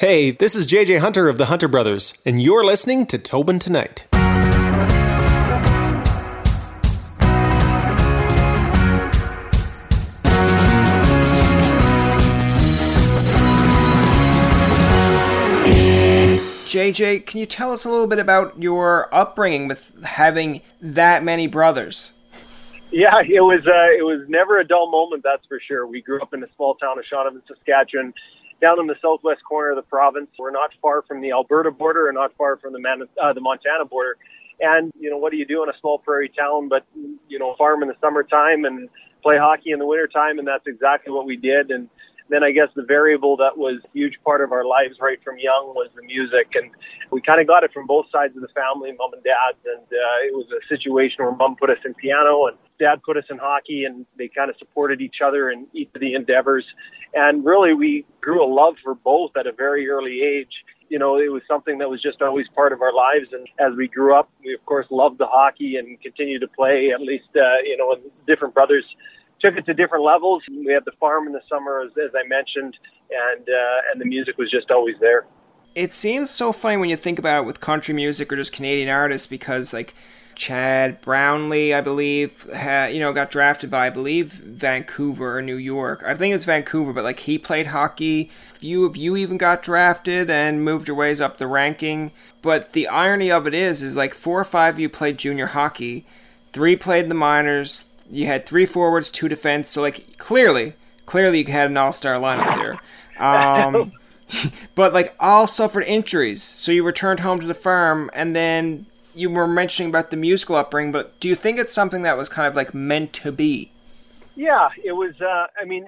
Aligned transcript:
Hey, 0.00 0.30
this 0.30 0.56
is 0.56 0.66
JJ 0.66 1.00
Hunter 1.00 1.28
of 1.28 1.36
the 1.36 1.44
Hunter 1.44 1.68
Brothers, 1.68 2.22
and 2.24 2.40
you're 2.40 2.64
listening 2.64 3.04
to 3.04 3.18
Tobin 3.18 3.58
Tonight. 3.58 4.06
JJ, 16.64 17.26
can 17.26 17.40
you 17.40 17.44
tell 17.44 17.70
us 17.70 17.84
a 17.84 17.90
little 17.90 18.06
bit 18.06 18.18
about 18.18 18.58
your 18.58 19.14
upbringing 19.14 19.68
with 19.68 19.92
having 20.02 20.62
that 20.80 21.22
many 21.22 21.46
brothers? 21.46 22.12
Yeah, 22.90 23.20
it 23.20 23.42
was 23.42 23.66
uh, 23.66 23.92
it 23.98 24.06
was 24.06 24.26
never 24.30 24.58
a 24.58 24.66
dull 24.66 24.90
moment, 24.90 25.24
that's 25.24 25.44
for 25.44 25.60
sure. 25.60 25.86
We 25.86 26.00
grew 26.00 26.22
up 26.22 26.32
in 26.32 26.42
a 26.42 26.48
small 26.56 26.76
town 26.76 26.98
of 26.98 27.04
Shaunavon, 27.04 27.42
Saskatchewan, 27.46 28.14
down 28.60 28.78
in 28.80 28.86
the 28.86 28.96
southwest 29.00 29.42
corner 29.44 29.70
of 29.70 29.76
the 29.76 29.82
province. 29.82 30.28
We're 30.38 30.50
not 30.50 30.70
far 30.82 31.02
from 31.02 31.20
the 31.20 31.32
Alberta 31.32 31.70
border 31.70 32.08
and 32.08 32.14
not 32.16 32.34
far 32.36 32.56
from 32.58 32.72
the 32.72 32.80
Man- 32.80 33.08
uh, 33.20 33.32
the 33.32 33.40
Montana 33.40 33.84
border. 33.84 34.16
And 34.60 34.92
you 34.98 35.10
know, 35.10 35.16
what 35.16 35.32
do 35.32 35.38
you 35.38 35.46
do 35.46 35.62
in 35.62 35.68
a 35.68 35.78
small 35.80 35.98
prairie 35.98 36.28
town? 36.28 36.68
But 36.68 36.84
you 37.28 37.38
know, 37.38 37.54
farm 37.56 37.82
in 37.82 37.88
the 37.88 37.96
summertime 38.00 38.64
and 38.64 38.88
play 39.22 39.38
hockey 39.38 39.70
in 39.70 39.78
the 39.78 39.86
wintertime, 39.86 40.38
and 40.38 40.46
that's 40.46 40.66
exactly 40.66 41.12
what 41.12 41.26
we 41.26 41.36
did. 41.36 41.70
And 41.70 41.88
then 42.30 42.42
I 42.44 42.50
guess 42.52 42.68
the 42.74 42.82
variable 42.82 43.36
that 43.38 43.58
was 43.58 43.80
a 43.84 43.88
huge 43.92 44.18
part 44.24 44.40
of 44.40 44.52
our 44.52 44.64
lives 44.64 44.96
right 45.00 45.18
from 45.22 45.38
young 45.38 45.74
was 45.74 45.90
the 45.94 46.02
music, 46.02 46.54
and 46.54 46.70
we 47.10 47.20
kind 47.20 47.40
of 47.40 47.46
got 47.46 47.64
it 47.64 47.72
from 47.72 47.86
both 47.86 48.06
sides 48.10 48.36
of 48.36 48.42
the 48.42 48.48
family, 48.54 48.92
mom 48.96 49.12
and 49.12 49.22
dad. 49.22 49.58
And 49.64 49.84
uh, 49.84 50.26
it 50.26 50.34
was 50.34 50.46
a 50.50 50.62
situation 50.68 51.24
where 51.24 51.34
mom 51.34 51.56
put 51.56 51.70
us 51.70 51.78
in 51.84 51.94
piano 51.94 52.46
and 52.46 52.56
dad 52.78 53.02
put 53.04 53.16
us 53.16 53.24
in 53.30 53.38
hockey, 53.38 53.84
and 53.84 54.06
they 54.16 54.28
kind 54.28 54.50
of 54.50 54.56
supported 54.58 55.00
each 55.00 55.16
other 55.24 55.50
in 55.50 55.66
each 55.74 55.90
of 55.94 56.00
the 56.00 56.14
endeavors. 56.14 56.64
And 57.14 57.44
really, 57.44 57.74
we 57.74 58.06
grew 58.20 58.42
a 58.44 58.48
love 58.48 58.74
for 58.82 58.94
both 58.94 59.32
at 59.36 59.46
a 59.46 59.52
very 59.52 59.88
early 59.88 60.22
age 60.22 60.64
you 60.90 60.98
know, 60.98 61.16
it 61.16 61.30
was 61.30 61.40
something 61.46 61.78
that 61.78 61.88
was 61.88 62.02
just 62.02 62.20
always 62.20 62.46
part 62.48 62.72
of 62.72 62.82
our 62.82 62.92
lives. 62.92 63.28
And 63.32 63.46
as 63.60 63.76
we 63.76 63.86
grew 63.86 64.12
up, 64.12 64.28
we 64.44 64.52
of 64.52 64.66
course 64.66 64.86
loved 64.90 65.18
the 65.18 65.26
hockey 65.26 65.76
and 65.76 65.98
continued 66.02 66.40
to 66.40 66.48
play. 66.48 66.90
At 66.92 67.00
least, 67.00 67.30
uh, 67.36 67.62
you 67.64 67.76
know, 67.76 67.96
different 68.26 68.54
brothers 68.54 68.84
took 69.40 69.56
it 69.56 69.66
to 69.66 69.74
different 69.74 70.04
levels. 70.04 70.42
We 70.48 70.72
had 70.72 70.84
the 70.84 70.92
farm 71.00 71.26
in 71.26 71.32
the 71.32 71.42
summer, 71.48 71.82
as, 71.82 71.92
as 71.92 72.10
I 72.14 72.26
mentioned, 72.26 72.76
and 73.10 73.48
uh, 73.48 73.90
and 73.92 74.00
the 74.00 74.06
music 74.06 74.38
was 74.38 74.50
just 74.50 74.70
always 74.70 74.96
there. 75.00 75.26
It 75.74 75.94
seems 75.94 76.30
so 76.30 76.52
funny 76.52 76.76
when 76.76 76.90
you 76.90 76.96
think 76.96 77.18
about 77.18 77.42
it 77.42 77.46
with 77.46 77.60
country 77.60 77.94
music 77.94 78.32
or 78.32 78.36
just 78.36 78.52
Canadian 78.52 78.88
artists 78.88 79.26
because 79.26 79.72
like 79.72 79.94
Chad 80.34 81.00
Brownlee, 81.02 81.74
I 81.74 81.82
believe, 81.82 82.50
had, 82.50 82.94
you 82.94 83.00
know, 83.00 83.12
got 83.12 83.30
drafted 83.30 83.70
by 83.70 83.86
I 83.86 83.90
believe 83.90 84.32
Vancouver 84.32 85.36
or 85.36 85.42
New 85.42 85.56
York. 85.56 86.02
I 86.04 86.14
think 86.14 86.34
it's 86.34 86.46
Vancouver, 86.46 86.92
but 86.92 87.04
like 87.04 87.20
he 87.20 87.38
played 87.38 87.68
hockey. 87.68 88.30
Few 88.54 88.84
of 88.84 88.96
you 88.96 89.16
even 89.16 89.36
got 89.36 89.62
drafted 89.62 90.30
and 90.30 90.64
moved 90.64 90.88
your 90.88 90.96
ways 90.96 91.20
up 91.20 91.36
the 91.36 91.46
ranking. 91.46 92.10
But 92.42 92.72
the 92.72 92.88
irony 92.88 93.30
of 93.30 93.46
it 93.46 93.52
is, 93.52 93.82
is 93.82 93.98
like 93.98 94.14
four 94.14 94.40
or 94.40 94.44
five 94.44 94.74
of 94.74 94.80
you 94.80 94.88
played 94.88 95.18
junior 95.18 95.48
hockey, 95.48 96.06
three 96.54 96.74
played 96.74 97.10
the 97.10 97.14
minors, 97.14 97.89
you 98.10 98.26
had 98.26 98.46
three 98.46 98.66
forwards, 98.66 99.10
two 99.10 99.28
defense. 99.28 99.70
So 99.70 99.80
like 99.80 100.18
clearly, 100.18 100.74
clearly 101.06 101.38
you 101.40 101.52
had 101.52 101.70
an 101.70 101.76
all-star 101.76 102.16
lineup 102.16 102.56
there. 102.56 102.80
Um, 103.20 103.92
but 104.74 104.94
like 104.94 105.14
all 105.20 105.46
suffered 105.46 105.82
injuries, 105.82 106.42
so 106.42 106.72
you 106.72 106.82
returned 106.82 107.20
home 107.20 107.38
to 107.40 107.46
the 107.46 107.52
farm, 107.52 108.10
and 108.14 108.34
then 108.34 108.86
you 109.12 109.28
were 109.28 109.46
mentioning 109.46 109.90
about 109.90 110.10
the 110.10 110.16
musical 110.16 110.56
upbringing. 110.56 110.90
But 110.90 111.20
do 111.20 111.28
you 111.28 111.34
think 111.34 111.58
it's 111.58 111.74
something 111.74 112.00
that 112.00 112.16
was 112.16 112.30
kind 112.30 112.48
of 112.48 112.56
like 112.56 112.72
meant 112.72 113.12
to 113.14 113.30
be? 113.30 113.72
Yeah, 114.36 114.70
it 114.82 114.92
was. 114.92 115.12
Uh, 115.20 115.48
I 115.60 115.66
mean. 115.66 115.86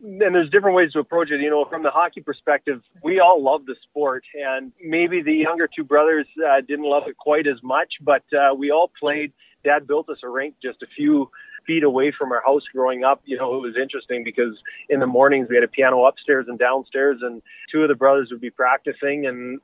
and 0.00 0.20
there's 0.20 0.50
different 0.50 0.76
ways 0.76 0.92
to 0.92 1.00
approach 1.00 1.32
it. 1.32 1.40
You 1.40 1.50
know, 1.50 1.64
from 1.64 1.82
the 1.82 1.90
hockey 1.90 2.20
perspective, 2.20 2.80
we 3.02 3.18
all 3.18 3.42
love 3.42 3.66
the 3.66 3.74
sport, 3.82 4.22
and 4.34 4.70
maybe 4.80 5.20
the 5.20 5.34
younger 5.34 5.66
two 5.66 5.82
brothers 5.82 6.26
uh, 6.48 6.60
didn't 6.60 6.84
love 6.84 7.08
it 7.08 7.16
quite 7.16 7.48
as 7.48 7.60
much, 7.64 7.94
but 8.00 8.22
uh, 8.32 8.54
we 8.54 8.70
all 8.70 8.92
played. 9.00 9.32
Dad 9.64 9.88
built 9.88 10.08
us 10.08 10.18
a 10.22 10.28
rink 10.28 10.54
just 10.62 10.80
a 10.82 10.86
few 10.94 11.28
feet 11.68 11.84
away 11.84 12.12
from 12.18 12.32
our 12.32 12.42
house 12.44 12.62
growing 12.74 13.04
up, 13.04 13.20
you 13.26 13.36
know, 13.36 13.54
it 13.54 13.60
was 13.60 13.76
interesting 13.80 14.24
because 14.24 14.56
in 14.88 14.98
the 14.98 15.06
mornings 15.06 15.46
we 15.48 15.54
had 15.54 15.62
a 15.62 15.68
piano 15.68 16.04
upstairs 16.06 16.46
and 16.48 16.58
downstairs, 16.58 17.18
and 17.22 17.42
two 17.70 17.82
of 17.82 17.88
the 17.88 17.94
brothers 17.94 18.30
would 18.32 18.40
be 18.40 18.50
practicing, 18.50 19.26
and 19.26 19.60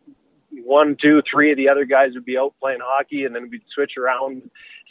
one, 0.63 0.97
two, 1.01 1.23
three 1.31 1.51
of 1.51 1.57
the 1.57 1.69
other 1.69 1.85
guys 1.85 2.11
would 2.15 2.25
be 2.25 2.39
out 2.39 2.55
playing 2.61 2.81
hockey, 2.83 3.25
and 3.25 3.35
then 3.35 3.49
we'd 3.51 3.63
switch 3.75 3.93
around. 3.99 4.43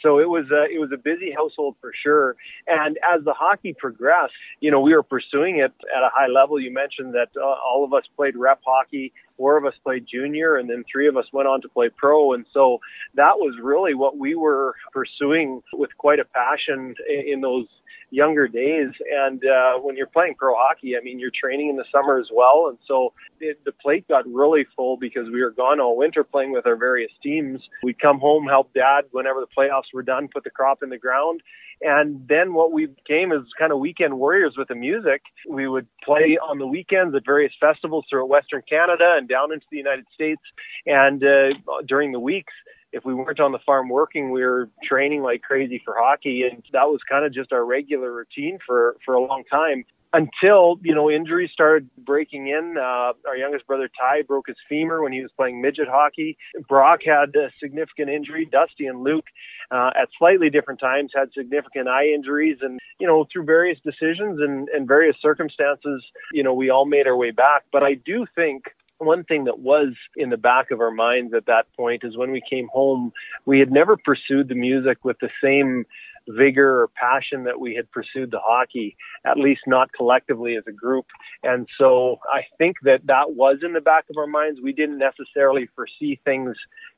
So 0.02 0.18
it 0.18 0.28
was 0.28 0.44
a, 0.50 0.64
it 0.64 0.78
was 0.78 0.90
a 0.92 0.98
busy 0.98 1.32
household 1.34 1.76
for 1.80 1.92
sure. 2.02 2.36
And 2.66 2.98
as 2.98 3.24
the 3.24 3.32
hockey 3.32 3.74
progressed, 3.78 4.34
you 4.60 4.70
know, 4.70 4.80
we 4.80 4.94
were 4.94 5.02
pursuing 5.02 5.58
it 5.58 5.72
at 5.96 6.02
a 6.02 6.10
high 6.12 6.26
level. 6.26 6.60
You 6.60 6.72
mentioned 6.72 7.14
that 7.14 7.28
uh, 7.40 7.44
all 7.44 7.84
of 7.84 7.94
us 7.94 8.04
played 8.16 8.36
rep 8.36 8.60
hockey, 8.66 9.12
four 9.36 9.56
of 9.56 9.64
us 9.64 9.74
played 9.82 10.06
junior, 10.10 10.56
and 10.56 10.68
then 10.68 10.84
three 10.90 11.08
of 11.08 11.16
us 11.16 11.24
went 11.32 11.48
on 11.48 11.62
to 11.62 11.68
play 11.68 11.88
pro. 11.88 12.34
And 12.34 12.44
so 12.52 12.80
that 13.14 13.36
was 13.36 13.54
really 13.62 13.94
what 13.94 14.18
we 14.18 14.34
were 14.34 14.74
pursuing 14.92 15.62
with 15.72 15.90
quite 15.96 16.18
a 16.18 16.24
passion 16.24 16.94
in, 17.08 17.34
in 17.34 17.40
those 17.40 17.66
younger 18.14 18.46
days. 18.46 18.90
And 19.26 19.42
uh, 19.44 19.78
when 19.80 19.96
you're 19.96 20.06
playing 20.06 20.36
pro 20.38 20.54
hockey, 20.56 20.96
I 20.96 21.02
mean, 21.02 21.18
you're 21.18 21.32
training 21.34 21.68
in 21.68 21.76
the 21.76 21.84
summer 21.92 22.18
as 22.18 22.28
well. 22.32 22.68
And 22.68 22.78
so 22.86 23.12
it, 23.40 23.60
the 23.64 23.72
plate 23.72 24.06
got 24.08 24.24
really 24.26 24.66
full 24.76 24.96
because 24.96 25.26
we 25.32 25.42
were 25.42 25.50
gone 25.50 25.80
all 25.80 25.96
winter 25.96 26.22
playing 26.24 26.52
with 26.52 26.66
our 26.66 26.76
various 26.76 27.10
teams. 27.22 27.60
We'd 27.82 27.98
come 27.98 28.20
home, 28.20 28.46
help 28.46 28.72
dad 28.72 29.04
whenever 29.10 29.40
the 29.40 29.48
playoffs 29.56 29.92
were 29.92 30.02
done, 30.02 30.28
put 30.32 30.44
the 30.44 30.50
crop 30.50 30.82
in 30.82 30.90
the 30.90 30.98
ground. 30.98 31.40
And 31.82 32.26
then 32.28 32.54
what 32.54 32.72
we 32.72 32.86
became 32.86 33.32
is 33.32 33.42
kind 33.58 33.72
of 33.72 33.78
weekend 33.78 34.16
warriors 34.18 34.54
with 34.56 34.68
the 34.68 34.74
music. 34.74 35.22
We 35.48 35.68
would 35.68 35.86
play 36.04 36.38
on 36.38 36.58
the 36.58 36.66
weekends 36.66 37.14
at 37.14 37.24
various 37.26 37.52
festivals 37.60 38.06
throughout 38.08 38.28
Western 38.28 38.62
Canada 38.68 39.16
and 39.18 39.28
down 39.28 39.52
into 39.52 39.66
the 39.70 39.76
United 39.76 40.06
States. 40.14 40.40
And 40.86 41.22
uh, 41.22 41.82
during 41.86 42.12
the 42.12 42.20
weeks, 42.20 42.52
if 42.94 43.04
we 43.04 43.12
weren't 43.12 43.40
on 43.40 43.52
the 43.52 43.58
farm 43.66 43.88
working, 43.88 44.30
we 44.30 44.42
were 44.42 44.70
training 44.82 45.22
like 45.22 45.42
crazy 45.42 45.82
for 45.84 45.94
hockey, 45.98 46.44
and 46.50 46.62
that 46.72 46.84
was 46.84 47.00
kind 47.10 47.26
of 47.26 47.34
just 47.34 47.52
our 47.52 47.64
regular 47.64 48.12
routine 48.12 48.58
for 48.64 48.96
for 49.04 49.14
a 49.14 49.20
long 49.20 49.42
time 49.50 49.84
until 50.12 50.78
you 50.82 50.94
know 50.94 51.10
injuries 51.10 51.50
started 51.52 51.90
breaking 51.98 52.46
in. 52.46 52.76
Uh, 52.78 53.12
our 53.26 53.36
youngest 53.36 53.66
brother 53.66 53.90
Ty 54.00 54.22
broke 54.22 54.46
his 54.46 54.56
femur 54.68 55.02
when 55.02 55.12
he 55.12 55.20
was 55.20 55.30
playing 55.36 55.60
midget 55.60 55.88
hockey. 55.88 56.38
Brock 56.68 57.00
had 57.04 57.34
a 57.34 57.50
significant 57.60 58.10
injury. 58.10 58.48
Dusty 58.50 58.86
and 58.86 59.02
Luke, 59.02 59.26
uh, 59.72 59.90
at 60.00 60.08
slightly 60.16 60.48
different 60.48 60.78
times, 60.78 61.10
had 61.14 61.30
significant 61.36 61.88
eye 61.88 62.06
injuries, 62.14 62.58
and 62.62 62.78
you 63.00 63.08
know 63.08 63.26
through 63.30 63.44
various 63.44 63.78
decisions 63.84 64.38
and, 64.40 64.68
and 64.68 64.86
various 64.86 65.16
circumstances, 65.20 66.02
you 66.32 66.44
know 66.44 66.54
we 66.54 66.70
all 66.70 66.86
made 66.86 67.08
our 67.08 67.16
way 67.16 67.32
back. 67.32 67.64
But 67.72 67.82
I 67.82 67.94
do 67.94 68.24
think 68.36 68.62
one 68.98 69.24
thing 69.24 69.44
that 69.44 69.58
was 69.58 69.94
in 70.16 70.30
the 70.30 70.36
back 70.36 70.70
of 70.70 70.80
our 70.80 70.90
minds 70.90 71.34
at 71.34 71.46
that 71.46 71.66
point 71.76 72.02
is 72.04 72.16
when 72.16 72.30
we 72.30 72.42
came 72.48 72.68
home, 72.72 73.12
we 73.44 73.58
had 73.58 73.70
never 73.70 73.96
pursued 73.96 74.48
the 74.48 74.54
music 74.54 75.04
with 75.04 75.18
the 75.20 75.30
same 75.42 75.84
vigor 76.28 76.82
or 76.82 76.88
passion 76.88 77.44
that 77.44 77.60
we 77.60 77.74
had 77.74 77.90
pursued 77.90 78.30
the 78.30 78.40
hockey, 78.42 78.96
at 79.26 79.36
least 79.36 79.62
not 79.66 79.92
collectively 79.92 80.56
as 80.56 80.64
a 80.66 80.72
group. 80.72 81.06
And 81.42 81.68
so 81.78 82.18
I 82.32 82.42
think 82.58 82.76
that 82.84 83.06
that 83.06 83.34
was 83.34 83.58
in 83.62 83.72
the 83.72 83.80
back 83.80 84.04
of 84.10 84.16
our 84.16 84.26
minds. 84.26 84.60
We 84.62 84.72
didn't 84.72 84.98
necessarily 84.98 85.68
foresee 85.74 86.20
things 86.24 86.56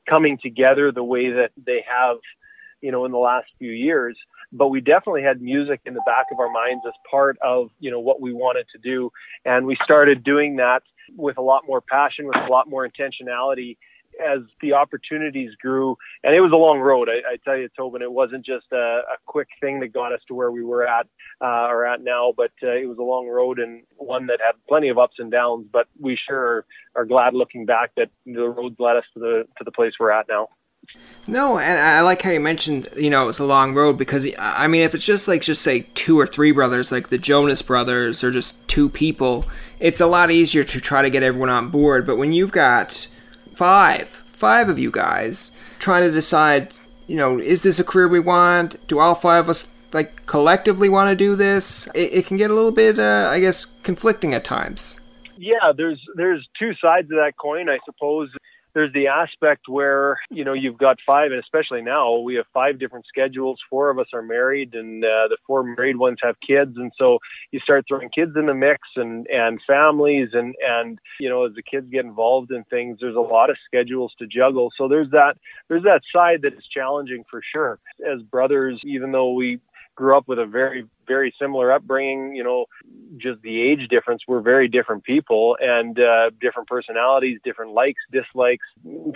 coming 0.09 0.37
together 0.41 0.91
the 0.91 1.03
way 1.03 1.31
that 1.31 1.51
they 1.57 1.83
have, 1.89 2.17
you 2.81 2.91
know, 2.91 3.05
in 3.05 3.11
the 3.11 3.17
last 3.17 3.47
few 3.59 3.71
years. 3.71 4.17
But 4.51 4.69
we 4.69 4.79
definitely 4.79 5.23
had 5.23 5.41
music 5.41 5.81
in 5.85 5.93
the 5.93 6.03
back 6.05 6.27
of 6.31 6.39
our 6.39 6.49
minds 6.49 6.83
as 6.87 6.93
part 7.09 7.37
of, 7.43 7.69
you 7.79 7.91
know, 7.91 7.99
what 7.99 8.21
we 8.21 8.33
wanted 8.33 8.65
to 8.71 8.77
do. 8.77 9.11
And 9.45 9.65
we 9.65 9.77
started 9.83 10.23
doing 10.23 10.55
that 10.57 10.83
with 11.15 11.37
a 11.37 11.41
lot 11.41 11.63
more 11.67 11.81
passion, 11.81 12.27
with 12.27 12.37
a 12.37 12.51
lot 12.51 12.69
more 12.69 12.87
intentionality 12.87 13.77
as 14.19 14.39
the 14.61 14.73
opportunities 14.73 15.51
grew. 15.61 15.95
And 16.23 16.35
it 16.35 16.41
was 16.41 16.51
a 16.51 16.57
long 16.57 16.79
road. 16.79 17.09
I, 17.09 17.33
I 17.33 17.37
tell 17.43 17.57
you, 17.57 17.69
Tobin, 17.75 18.01
it 18.01 18.11
wasn't 18.11 18.45
just 18.45 18.65
a, 18.71 18.75
a, 18.75 19.17
quick 19.25 19.47
thing 19.61 19.79
that 19.81 19.93
got 19.93 20.13
us 20.13 20.21
to 20.27 20.33
where 20.33 20.51
we 20.51 20.63
were 20.63 20.87
at 20.87 21.07
uh, 21.41 21.67
or 21.67 21.85
at 21.85 22.01
now, 22.01 22.33
but 22.35 22.51
uh, 22.63 22.71
it 22.71 22.87
was 22.87 22.97
a 22.97 23.03
long 23.03 23.27
road 23.27 23.59
and 23.59 23.83
one 23.97 24.27
that 24.27 24.39
had 24.45 24.53
plenty 24.67 24.89
of 24.89 24.97
ups 24.97 25.15
and 25.19 25.31
downs. 25.31 25.67
But 25.71 25.87
we 25.99 26.17
sure 26.27 26.65
are, 26.95 27.05
glad 27.05 27.33
looking 27.33 27.65
back 27.65 27.91
that 27.97 28.09
the 28.25 28.47
road 28.49 28.75
led 28.79 28.97
us 28.97 29.05
to 29.13 29.19
the 29.19 29.43
to 29.57 29.63
the 29.63 29.71
place 29.71 29.93
we're 29.99 30.11
at 30.11 30.27
now. 30.27 30.49
No, 31.27 31.59
and 31.59 31.77
I 31.77 32.01
like 32.01 32.21
how 32.21 32.31
you 32.31 32.39
mentioned, 32.39 32.87
you 32.95 33.09
know, 33.09 33.27
it's 33.27 33.39
a 33.39 33.43
long 33.43 33.73
road 33.73 33.97
because 33.97 34.25
I 34.39 34.67
mean, 34.67 34.83
if 34.83 34.95
it's 34.95 35.05
just 35.05 35.27
like 35.27 35.41
just 35.41 35.61
say 35.61 35.81
two 35.93 36.17
or 36.17 36.25
three 36.25 36.51
brothers, 36.51 36.91
like 36.91 37.09
the 37.09 37.17
Jonas 37.17 37.61
brothers, 37.61 38.23
or 38.23 38.31
just 38.31 38.65
two 38.69 38.87
people, 38.87 39.45
it's 39.79 39.99
a 39.99 40.05
lot 40.05 40.31
easier 40.31 40.63
to 40.63 40.79
try 40.79 41.01
to 41.01 41.09
get 41.09 41.23
everyone 41.23 41.49
on 41.49 41.69
board. 41.69 42.05
But 42.05 42.15
when 42.15 42.31
you've 42.31 42.53
got 42.53 43.07
five, 43.55 44.07
five 44.07 44.69
of 44.69 44.79
you 44.79 44.89
guys 44.89 45.51
trying 45.79 46.03
to 46.03 46.11
decide, 46.11 46.73
you 47.07 47.17
know, 47.17 47.39
is 47.39 47.61
this 47.61 47.77
a 47.77 47.83
career 47.83 48.07
we 48.07 48.21
want? 48.21 48.75
Do 48.87 48.99
all 48.99 49.15
five 49.15 49.45
of 49.45 49.49
us 49.49 49.67
like 49.91 50.25
collectively 50.27 50.87
want 50.87 51.09
to 51.09 51.15
do 51.15 51.35
this? 51.35 51.87
It, 51.93 52.13
it 52.13 52.25
can 52.25 52.37
get 52.37 52.51
a 52.51 52.55
little 52.55 52.71
bit, 52.71 52.99
uh, 52.99 53.27
I 53.29 53.41
guess, 53.41 53.65
conflicting 53.83 54.33
at 54.33 54.45
times. 54.45 55.01
Yeah, 55.37 55.73
there's 55.75 56.01
there's 56.15 56.47
two 56.57 56.71
sides 56.81 57.11
of 57.11 57.17
that 57.17 57.33
coin, 57.37 57.67
I 57.67 57.79
suppose 57.85 58.29
there's 58.77 58.93
the 58.93 59.07
aspect 59.07 59.67
where 59.67 60.19
you 60.29 60.45
know 60.45 60.53
you've 60.53 60.77
got 60.77 60.97
five, 61.03 61.31
and 61.31 61.39
especially 61.39 61.81
now 61.81 62.19
we 62.19 62.35
have 62.35 62.45
five 62.53 62.77
different 62.77 63.07
schedules. 63.07 63.59
Four 63.71 63.89
of 63.89 63.97
us 63.97 64.05
are 64.13 64.21
married, 64.21 64.75
and 64.75 65.03
uh, 65.03 65.29
the 65.29 65.37
four 65.47 65.63
married 65.63 65.97
ones 65.97 66.19
have 66.21 66.35
kids, 66.47 66.77
and 66.77 66.91
so 66.95 67.17
you 67.49 67.59
start 67.59 67.85
throwing 67.87 68.09
kids 68.09 68.33
in 68.35 68.45
the 68.45 68.53
mix 68.53 68.81
and 68.95 69.25
and 69.27 69.59
families, 69.65 70.29
and 70.33 70.53
and 70.63 70.99
you 71.19 71.27
know 71.27 71.47
as 71.47 71.55
the 71.55 71.63
kids 71.63 71.89
get 71.89 72.05
involved 72.05 72.51
in 72.51 72.63
things, 72.65 72.99
there's 73.01 73.15
a 73.15 73.19
lot 73.19 73.49
of 73.49 73.57
schedules 73.65 74.13
to 74.19 74.27
juggle. 74.27 74.71
So 74.77 74.87
there's 74.87 75.09
that 75.09 75.37
there's 75.69 75.83
that 75.83 76.01
side 76.13 76.43
that 76.43 76.53
is 76.53 76.67
challenging 76.71 77.25
for 77.31 77.41
sure. 77.51 77.79
As 78.07 78.21
brothers, 78.21 78.79
even 78.85 79.11
though 79.11 79.33
we 79.33 79.59
grew 79.95 80.15
up 80.15 80.27
with 80.27 80.37
a 80.37 80.45
very 80.45 80.85
very 81.07 81.33
similar 81.39 81.71
upbringing. 81.71 82.35
You 82.35 82.43
know, 82.43 82.65
just 83.17 83.41
the 83.41 83.61
age 83.61 83.87
difference. 83.89 84.23
We're 84.27 84.41
very 84.41 84.67
different 84.67 85.03
people 85.03 85.57
and 85.59 85.99
uh, 85.99 86.31
different 86.41 86.67
personalities, 86.67 87.39
different 87.43 87.71
likes, 87.71 88.01
dislikes, 88.11 88.65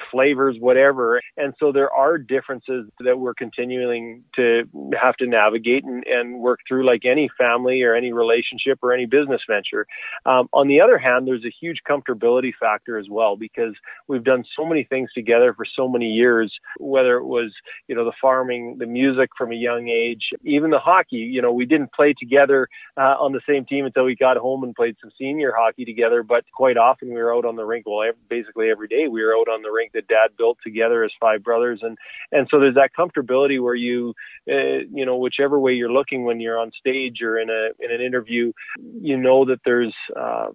flavors, 0.10 0.58
whatever. 0.60 1.22
And 1.38 1.54
so 1.60 1.72
there 1.72 1.92
are 1.92 2.18
differences 2.18 2.90
that 3.00 3.20
we're 3.20 3.34
continuing 3.34 4.24
to 4.36 4.64
have 5.00 5.16
to 5.18 5.28
navigate 5.28 5.84
and, 5.84 6.04
and 6.06 6.40
work 6.40 6.60
through, 6.68 6.86
like 6.86 7.06
any 7.06 7.30
family 7.38 7.82
or 7.84 7.96
any 7.96 8.14
relationship 8.14 8.80
or 8.82 8.94
any 8.94 9.06
business 9.06 9.42
venture. 9.48 9.86
Um, 10.26 10.48
on 10.54 10.68
the 10.68 10.82
other 10.82 10.98
hand, 10.98 11.28
there's 11.28 11.46
a 11.46 11.54
huge 11.60 11.82
comfortability 11.90 12.52
factor 12.60 12.98
as 12.98 13.08
well 13.10 13.36
because 13.36 13.76
we've 14.08 14.24
done 14.24 14.44
so 14.56 14.66
many 14.66 14.84
things 14.84 15.10
together 15.14 15.54
for 15.54 15.66
so 15.66 15.88
many 15.88 16.12
years. 16.12 16.52
Whether 16.80 17.18
it 17.18 17.26
was 17.26 17.52
you 17.88 17.96
know 17.96 18.06
the 18.06 18.14
farming, 18.22 18.78
the 18.80 18.86
music 18.86 19.30
from 19.38 19.52
a 19.52 19.56
young 19.56 19.90
age, 19.90 20.30
even 20.44 20.72
the 20.72 20.80
hockey. 20.80 21.18
You 21.18 21.42
know, 21.42 21.52
we 21.52 21.66
didn't 21.66 21.81
didn't 21.82 21.94
play 21.94 22.14
together 22.18 22.68
uh, 22.98 23.16
on 23.20 23.32
the 23.32 23.42
same 23.48 23.66
team 23.66 23.86
until 23.86 24.06
we 24.06 24.16
got 24.16 24.38
home 24.38 24.64
and 24.64 24.76
played 24.76 24.96
some 25.02 25.12
senior 25.18 25.54
hockey 25.56 25.86
together. 25.86 26.24
But 26.24 26.46
quite 26.54 26.78
often 26.78 27.10
we 27.10 27.16
were 27.16 27.36
out 27.36 27.46
on 27.46 27.56
the 27.56 27.66
rink. 27.66 27.86
Well, 27.88 28.12
basically 28.30 28.70
every 28.70 28.88
day 28.88 29.08
we 29.08 29.24
were 29.24 29.36
out 29.36 29.48
on 29.48 29.62
the 29.62 29.72
rink 29.72 29.94
that 29.94 30.08
Dad 30.08 30.38
built 30.38 30.58
together 30.64 31.04
as 31.04 31.12
five 31.20 31.44
brothers, 31.44 31.80
and 31.82 31.98
and 32.32 32.48
so 32.50 32.60
there's 32.60 32.76
that 32.76 32.92
comfortability 32.98 33.62
where 33.62 33.76
you, 33.76 34.14
uh, 34.50 34.86
you 34.92 35.06
know, 35.06 35.18
whichever 35.18 35.60
way 35.60 35.74
you're 35.74 35.92
looking 35.92 36.24
when 36.24 36.40
you're 36.40 36.60
on 36.60 36.72
stage 36.80 37.22
or 37.22 37.40
in 37.40 37.50
a 37.50 37.70
in 37.84 37.92
an 37.92 38.02
interview, 38.02 38.52
you 38.80 39.18
know 39.18 39.46
that 39.46 39.60
there's. 39.66 39.96
Uh, 40.16 40.50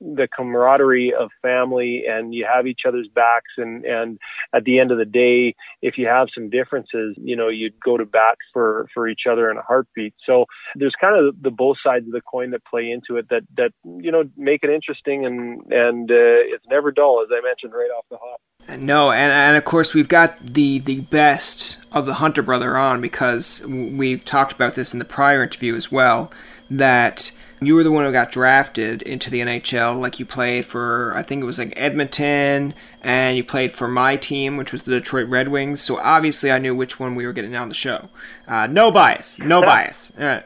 the 0.00 0.28
camaraderie 0.34 1.12
of 1.12 1.30
family 1.42 2.04
and 2.08 2.34
you 2.34 2.46
have 2.52 2.66
each 2.66 2.80
other's 2.86 3.08
backs 3.14 3.52
and 3.58 3.84
and 3.84 4.18
at 4.54 4.64
the 4.64 4.78
end 4.78 4.90
of 4.90 4.98
the 4.98 5.04
day 5.04 5.54
if 5.82 5.98
you 5.98 6.06
have 6.06 6.28
some 6.34 6.48
differences 6.48 7.14
you 7.18 7.36
know 7.36 7.48
you'd 7.48 7.78
go 7.80 7.96
to 7.96 8.04
bat 8.04 8.36
for 8.52 8.88
for 8.94 9.08
each 9.08 9.22
other 9.30 9.50
in 9.50 9.58
a 9.58 9.62
heartbeat 9.62 10.14
so 10.24 10.46
there's 10.74 10.94
kind 11.00 11.16
of 11.16 11.34
the 11.42 11.50
both 11.50 11.76
sides 11.84 12.06
of 12.06 12.12
the 12.12 12.20
coin 12.22 12.50
that 12.50 12.64
play 12.64 12.90
into 12.90 13.18
it 13.18 13.28
that 13.28 13.42
that 13.56 13.72
you 13.84 14.10
know 14.10 14.24
make 14.36 14.62
it 14.62 14.70
interesting 14.70 15.26
and 15.26 15.60
and 15.70 16.10
uh, 16.10 16.40
it's 16.48 16.64
never 16.70 16.90
dull 16.90 17.22
as 17.22 17.28
i 17.30 17.40
mentioned 17.46 17.72
right 17.72 17.90
off 17.96 18.04
the 18.10 18.16
hop 18.16 18.40
no, 18.78 19.10
and, 19.10 19.32
and 19.32 19.56
of 19.56 19.64
course 19.64 19.94
we've 19.94 20.08
got 20.08 20.38
the 20.44 20.78
the 20.80 21.00
best 21.00 21.78
of 21.92 22.06
the 22.06 22.14
Hunter 22.14 22.42
brother 22.42 22.76
on 22.76 23.00
because 23.00 23.64
we've 23.66 24.24
talked 24.24 24.52
about 24.52 24.74
this 24.74 24.92
in 24.92 24.98
the 24.98 25.04
prior 25.04 25.42
interview 25.42 25.74
as 25.74 25.90
well. 25.90 26.30
That 26.70 27.32
you 27.60 27.74
were 27.74 27.82
the 27.82 27.90
one 27.90 28.04
who 28.04 28.12
got 28.12 28.32
drafted 28.32 29.02
into 29.02 29.30
the 29.30 29.40
NHL. 29.40 30.00
Like 30.00 30.18
you 30.18 30.24
played 30.24 30.64
for, 30.64 31.12
I 31.14 31.22
think 31.22 31.42
it 31.42 31.46
was 31.46 31.58
like 31.58 31.74
Edmonton, 31.76 32.74
and 33.02 33.36
you 33.36 33.44
played 33.44 33.72
for 33.72 33.86
my 33.86 34.16
team, 34.16 34.56
which 34.56 34.72
was 34.72 34.84
the 34.84 34.92
Detroit 34.92 35.28
Red 35.28 35.48
Wings. 35.48 35.80
So 35.80 35.98
obviously, 35.98 36.50
I 36.50 36.58
knew 36.58 36.74
which 36.74 36.98
one 36.98 37.14
we 37.14 37.26
were 37.26 37.32
getting 37.32 37.54
on 37.54 37.68
the 37.68 37.74
show. 37.74 38.08
Uh, 38.48 38.66
no 38.66 38.90
bias, 38.90 39.38
no 39.38 39.60
bias. 39.62 40.12
well, 40.16 40.42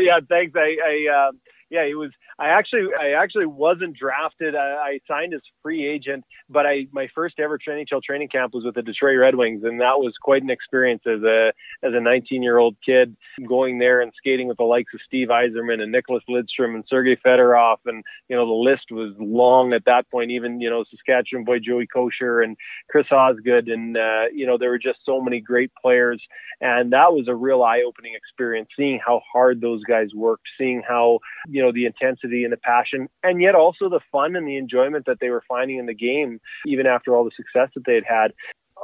yeah, 0.00 0.20
thanks. 0.28 0.54
I, 0.56 0.76
I 0.84 1.28
uh, 1.28 1.32
yeah, 1.70 1.86
he 1.86 1.94
was 1.94 2.10
I 2.38 2.48
actually 2.48 2.88
I 2.98 3.22
actually 3.22 3.46
wasn't 3.46 3.96
drafted. 3.96 4.54
I, 4.54 4.58
I 4.58 4.98
signed 5.08 5.34
as 5.34 5.40
free 5.62 5.86
agent, 5.86 6.24
but 6.48 6.66
I 6.66 6.86
my 6.92 7.08
first 7.14 7.38
ever 7.38 7.58
NHL 7.58 8.02
training 8.02 8.28
camp 8.28 8.54
was 8.54 8.64
with 8.64 8.74
the 8.74 8.82
Detroit 8.82 9.18
Red 9.18 9.36
Wings, 9.36 9.62
and 9.64 9.80
that 9.80 9.98
was 9.98 10.14
quite 10.20 10.42
an 10.42 10.50
experience 10.50 11.02
as 11.06 11.22
a 11.22 11.52
as 11.82 11.92
a 11.94 12.00
19 12.00 12.42
year 12.42 12.58
old 12.58 12.76
kid 12.84 13.16
going 13.48 13.78
there 13.78 14.00
and 14.00 14.12
skating 14.16 14.48
with 14.48 14.56
the 14.56 14.64
likes 14.64 14.92
of 14.94 15.00
Steve 15.06 15.28
Yzerman 15.28 15.80
and 15.80 15.92
Nicholas 15.92 16.24
Lidstrom 16.28 16.74
and 16.74 16.84
Sergei 16.88 17.16
Fedorov, 17.24 17.78
and 17.86 18.02
you 18.28 18.36
know 18.36 18.46
the 18.46 18.52
list 18.52 18.90
was 18.90 19.14
long 19.18 19.72
at 19.72 19.84
that 19.84 20.10
point. 20.10 20.30
Even 20.30 20.60
you 20.60 20.70
know 20.70 20.84
Saskatchewan 20.90 21.44
boy 21.44 21.58
Joey 21.58 21.86
Kocur 21.86 22.42
and 22.42 22.56
Chris 22.90 23.06
Osgood, 23.12 23.68
and 23.68 23.96
uh, 23.96 24.24
you 24.32 24.46
know 24.46 24.58
there 24.58 24.70
were 24.70 24.78
just 24.78 24.98
so 25.06 25.20
many 25.20 25.40
great 25.40 25.70
players, 25.80 26.20
and 26.60 26.92
that 26.92 27.12
was 27.12 27.26
a 27.28 27.34
real 27.34 27.62
eye 27.62 27.82
opening 27.86 28.14
experience 28.16 28.68
seeing 28.76 28.98
how 29.04 29.20
hard 29.32 29.60
those 29.60 29.82
guys 29.84 30.08
worked, 30.14 30.46
seeing 30.58 30.82
how 30.86 31.20
you 31.48 31.62
know 31.62 31.70
the 31.70 31.86
intensity 31.86 32.23
intensity 32.24 32.44
and 32.44 32.52
the 32.52 32.56
passion, 32.56 33.08
and 33.22 33.40
yet 33.40 33.54
also 33.54 33.88
the 33.88 34.00
fun 34.10 34.36
and 34.36 34.46
the 34.46 34.56
enjoyment 34.56 35.06
that 35.06 35.18
they 35.20 35.30
were 35.30 35.42
finding 35.48 35.78
in 35.78 35.86
the 35.86 35.94
game, 35.94 36.40
even 36.66 36.86
after 36.86 37.14
all 37.14 37.24
the 37.24 37.30
success 37.36 37.70
that 37.74 37.84
they 37.86 37.94
had 37.94 38.04
had. 38.08 38.32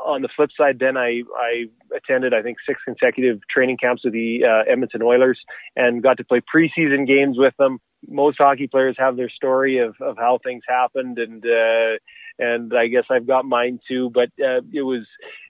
On 0.07 0.23
the 0.23 0.29
flip 0.35 0.51
side, 0.57 0.79
then 0.79 0.97
I, 0.97 1.23
I 1.37 1.65
attended, 1.95 2.33
I 2.33 2.43
think, 2.43 2.59
six 2.67 2.81
consecutive 2.85 3.41
training 3.51 3.77
camps 3.77 4.03
with 4.05 4.13
the 4.13 4.45
uh, 4.45 4.71
Edmonton 4.71 5.03
Oilers 5.03 5.39
and 5.77 6.03
got 6.03 6.17
to 6.19 6.25
play 6.25 6.41
preseason 6.41 7.07
games 7.07 7.37
with 7.39 7.55
them. 7.59 7.79
Most 8.09 8.39
hockey 8.39 8.67
players 8.67 8.97
have 8.99 9.17
their 9.17 9.29
story 9.29 9.79
of, 9.79 9.97
of 10.01 10.17
how 10.17 10.39
things 10.43 10.63
happened, 10.67 11.19
and 11.19 11.45
uh, 11.45 11.99
and 12.41 12.73
I 12.77 12.87
guess 12.87 13.05
I've 13.11 13.27
got 13.27 13.45
mine 13.45 13.79
too. 13.87 14.11
But 14.13 14.31
uh, 14.43 14.63
it 14.73 14.83
was 14.83 15.07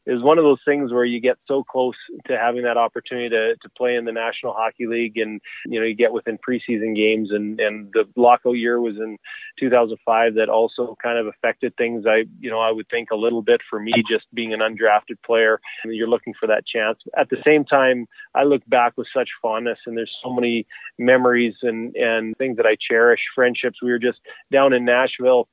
it 0.07 0.13
was 0.13 0.23
one 0.23 0.39
of 0.39 0.45
those 0.45 0.61
things 0.65 0.93
where 0.93 1.05
you 1.05 1.21
get 1.21 1.37
so 1.47 1.63
close 1.63 1.95
to 2.27 2.37
having 2.37 2.63
that 2.63 2.77
opportunity 2.77 3.29
to 3.29 3.55
to 3.57 3.69
play 3.77 3.95
in 3.95 4.05
the 4.05 4.13
National 4.13 4.53
Hockey 4.53 4.87
League, 4.87 5.17
and 5.17 5.41
you 5.67 5.79
know 5.79 5.87
you 5.87 5.95
get 5.95 6.13
within 6.13 6.37
preseason 6.39 6.97
games, 6.97 7.31
and 7.31 7.61
and 7.61 7.93
the 7.93 8.05
lockout 8.17 8.57
year 8.57 8.81
was 8.81 8.97
in 8.97 9.19
2005 9.61 10.35
that 10.35 10.49
also 10.49 10.97
kind 11.03 11.19
of 11.19 11.27
affected 11.27 11.77
things. 11.77 12.07
I 12.07 12.25
you 12.41 12.51
know 12.51 12.61
I 12.61 12.73
would 12.73 12.89
think 12.89 13.11
a 13.13 13.17
little 13.17 13.43
bit 13.43 13.61
for 13.71 13.79
me 13.79 13.93
just 14.11 14.25
being 14.35 14.53
an 14.53 14.61
undrafted 14.61 15.23
player, 15.25 15.61
you're 15.85 16.09
looking 16.09 16.35
for 16.39 16.47
that 16.49 16.67
chance. 16.67 16.99
At 17.17 17.31
the 17.31 17.39
same 17.45 17.65
time, 17.65 18.07
I 18.35 18.43
look 18.43 18.63
back 18.67 18.95
with 18.97 19.07
such 19.15 19.29
fondness, 19.41 19.79
and 19.87 19.97
there's 19.97 20.15
so 20.25 20.33
many 20.33 20.67
memories 20.99 21.55
and 21.63 21.95
and 21.95 22.37
things 22.37 22.57
that 22.57 22.67
I 22.67 22.77
cherish, 22.81 23.21
friendships. 23.35 23.79
We 23.83 23.91
were 23.91 23.99
just 23.99 24.19
down 24.51 24.73
in 24.73 24.85
Nashville 24.85 25.47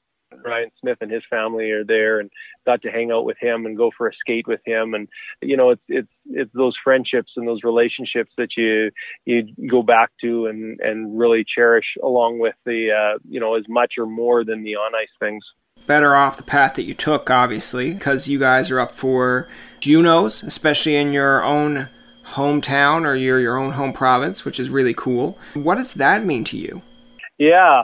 Ryan 0.44 0.72
Smyth 0.80 0.98
and 1.02 1.12
his 1.12 1.24
family 1.30 1.72
are 1.72 1.84
there 1.84 2.20
and 2.20 2.30
got 2.66 2.82
to 2.82 2.92
hang 2.92 3.12
out 3.12 3.26
with 3.26 3.38
him 3.40 3.66
and 3.66 3.78
go 3.78 3.92
for 3.98 4.08
a 4.08 4.14
skate 4.14 4.48
with 4.48 4.62
him. 4.66 4.94
And 4.94 5.08
you 5.42 5.58
know 5.58 5.72
it's 5.72 5.82
it's 5.88 6.12
it's 6.26 6.54
those 6.54 6.76
friendships 6.84 7.32
and 7.36 7.48
those 7.48 7.64
relationships 7.64 8.32
that 8.38 8.50
you 8.58 8.92
you 9.26 9.54
go 9.70 9.82
back 9.82 10.12
to 10.22 10.48
and 10.48 10.80
and 10.80 11.18
really 11.18 11.44
cherish 11.44 11.86
along 12.04 12.40
with 12.40 12.56
the 12.66 12.90
uh, 12.92 13.20
you 13.28 13.40
know 13.40 13.56
as 13.56 13.64
much 13.68 13.94
or 13.98 14.06
more 14.06 14.44
than 14.44 14.64
the 14.64 14.76
on 14.76 14.94
ice 14.96 15.08
things. 15.20 15.44
Better 15.86 16.16
off 16.16 16.38
the 16.38 16.44
path 16.44 16.76
that 16.76 16.84
you 16.84 16.94
took 16.94 17.30
obviously 17.30 17.94
because 17.94 18.28
you 18.28 18.40
guys 18.40 18.70
are 18.72 18.80
up 18.80 18.94
for 18.94 19.48
Junos 19.80 20.44
especially 20.44 20.96
in 20.96 21.14
your 21.14 21.44
own 21.44 21.90
hometown 22.32 23.06
or 23.06 23.16
your 23.16 23.40
your 23.40 23.58
own 23.58 23.72
home 23.72 23.94
province 23.94 24.44
which 24.44 24.60
is 24.60 24.70
really 24.70 24.94
cool. 24.94 25.38
What 25.54 25.76
does 25.76 25.94
that 25.94 26.26
mean 26.26 26.44
to 26.46 26.58
you? 26.58 26.82
Yeah, 27.38 27.84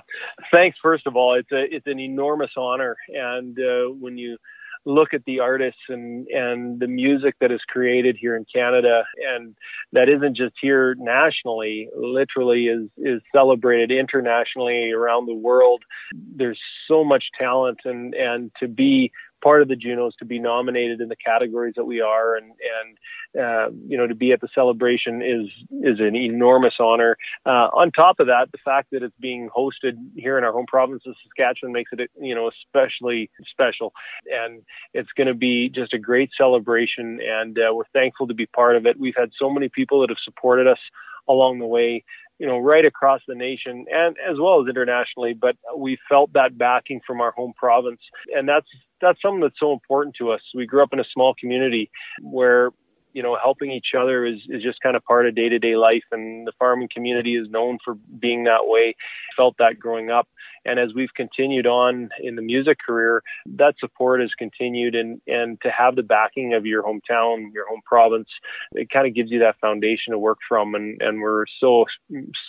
thanks. 0.53 0.77
First 0.81 1.07
of 1.07 1.15
all, 1.15 1.35
it's 1.37 1.51
a 1.51 1.63
it's 1.69 1.87
an 1.87 1.99
enormous 1.99 2.51
honor, 2.55 2.95
and 3.09 3.57
uh, 3.59 3.91
when 3.99 4.17
you 4.17 4.37
look 4.85 5.13
at 5.13 5.23
the 5.25 5.39
artists 5.39 5.79
and 5.89 6.27
and 6.27 6.79
the 6.79 6.87
music 6.87 7.35
that 7.39 7.51
is 7.51 7.61
created 7.67 8.17
here 8.19 8.35
in 8.35 8.45
Canada, 8.53 9.03
and 9.35 9.55
that 9.91 10.09
isn't 10.09 10.37
just 10.37 10.53
here 10.61 10.95
nationally, 10.99 11.89
literally 11.95 12.65
is 12.65 12.89
is 12.97 13.21
celebrated 13.33 13.91
internationally 13.91 14.91
around 14.91 15.25
the 15.25 15.33
world. 15.33 15.83
There's 16.13 16.59
so 16.87 17.03
much 17.03 17.25
talent, 17.37 17.79
and 17.85 18.13
and 18.13 18.51
to 18.59 18.67
be 18.67 19.11
part 19.43 19.61
of 19.61 19.67
the 19.67 19.75
Junos 19.75 20.15
to 20.19 20.25
be 20.25 20.39
nominated 20.39 21.01
in 21.01 21.09
the 21.09 21.15
categories 21.15 21.73
that 21.75 21.85
we 21.85 22.01
are, 22.01 22.35
and 22.35 22.53
and 22.79 23.43
uh, 23.43 23.69
you 23.87 23.97
know 23.97 24.07
to 24.07 24.15
be 24.15 24.31
at 24.31 24.41
the 24.41 24.47
celebration 24.55 25.21
is 25.21 25.49
is 25.83 25.99
an 25.99 26.15
enormous 26.15 26.75
honor. 26.79 27.17
Uh, 27.45 27.67
on 27.73 27.91
top 27.91 28.19
of 28.19 28.27
that, 28.27 28.47
the 28.51 28.57
fact 28.63 28.89
that 28.91 29.03
it's 29.03 29.15
being 29.19 29.49
hosted 29.55 29.97
here 30.15 30.37
in 30.37 30.43
our 30.43 30.53
home 30.53 30.65
province 30.67 31.03
of 31.05 31.15
Saskatchewan 31.23 31.73
makes 31.73 31.91
it 31.91 32.09
you 32.19 32.33
know 32.33 32.49
especially 32.49 33.29
special, 33.51 33.93
and 34.31 34.61
it's 34.93 35.11
going 35.17 35.27
to 35.27 35.33
be 35.33 35.69
just 35.69 35.93
a 35.93 35.99
great 35.99 36.29
celebration, 36.37 37.19
and 37.21 37.57
uh, 37.57 37.73
we're 37.73 37.83
thankful 37.93 38.27
to 38.27 38.33
be 38.33 38.45
part 38.45 38.75
of 38.75 38.85
it. 38.85 38.99
We've 38.99 39.17
had 39.17 39.31
so 39.37 39.49
many 39.49 39.69
people 39.69 40.01
that 40.01 40.09
have 40.09 40.23
supported 40.23 40.67
us 40.67 40.79
along 41.27 41.59
the 41.59 41.65
way 41.65 42.03
you 42.39 42.47
know, 42.47 42.57
right 42.57 42.85
across 42.85 43.21
the 43.27 43.35
nation 43.35 43.85
and 43.91 44.15
as 44.29 44.37
well 44.39 44.61
as 44.61 44.69
internationally. 44.69 45.33
But 45.33 45.55
we 45.77 45.97
felt 46.09 46.33
that 46.33 46.57
backing 46.57 47.01
from 47.05 47.21
our 47.21 47.31
home 47.31 47.53
province, 47.55 48.01
and 48.35 48.47
that's 48.47 48.67
that's 49.01 49.21
something 49.21 49.41
that's 49.41 49.59
so 49.59 49.73
important 49.73 50.15
to 50.19 50.31
us. 50.31 50.41
We 50.53 50.65
grew 50.65 50.83
up 50.83 50.93
in 50.93 50.99
a 50.99 51.05
small 51.13 51.33
community 51.39 51.91
where 52.21 52.71
you 53.13 53.23
know 53.23 53.37
helping 53.41 53.71
each 53.71 53.93
other 53.97 54.25
is 54.25 54.39
is 54.49 54.61
just 54.61 54.81
kind 54.81 54.95
of 54.95 55.03
part 55.05 55.27
of 55.27 55.35
day 55.35 55.49
to 55.49 55.59
day 55.59 55.75
life, 55.75 56.03
and 56.11 56.45
the 56.45 56.51
farming 56.59 56.89
community 56.93 57.35
is 57.35 57.49
known 57.49 57.77
for 57.83 57.95
being 58.19 58.43
that 58.45 58.65
way. 58.67 58.95
Felt 59.37 59.55
that 59.59 59.79
growing 59.79 60.11
up, 60.11 60.27
and 60.65 60.79
as 60.79 60.93
we've 60.93 61.13
continued 61.15 61.67
on 61.67 62.09
in 62.21 62.35
the 62.35 62.41
music 62.41 62.77
career, 62.85 63.23
that 63.45 63.75
support 63.79 64.21
has 64.21 64.31
continued, 64.37 64.95
and 64.95 65.21
and 65.27 65.61
to 65.61 65.69
have 65.69 65.95
the 65.95 66.03
backing 66.03 66.53
of 66.53 66.65
your 66.65 66.83
hometown, 66.83 67.53
your 67.53 67.67
home 67.67 67.81
province, 67.85 68.29
it 68.73 68.89
kind 68.89 69.07
of 69.07 69.13
gives 69.13 69.31
you 69.31 69.39
that 69.39 69.59
foundation 69.59 70.11
to 70.11 70.19
work 70.19 70.39
from, 70.47 70.75
and 70.75 71.01
and 71.01 71.21
we're 71.21 71.45
so 71.59 71.85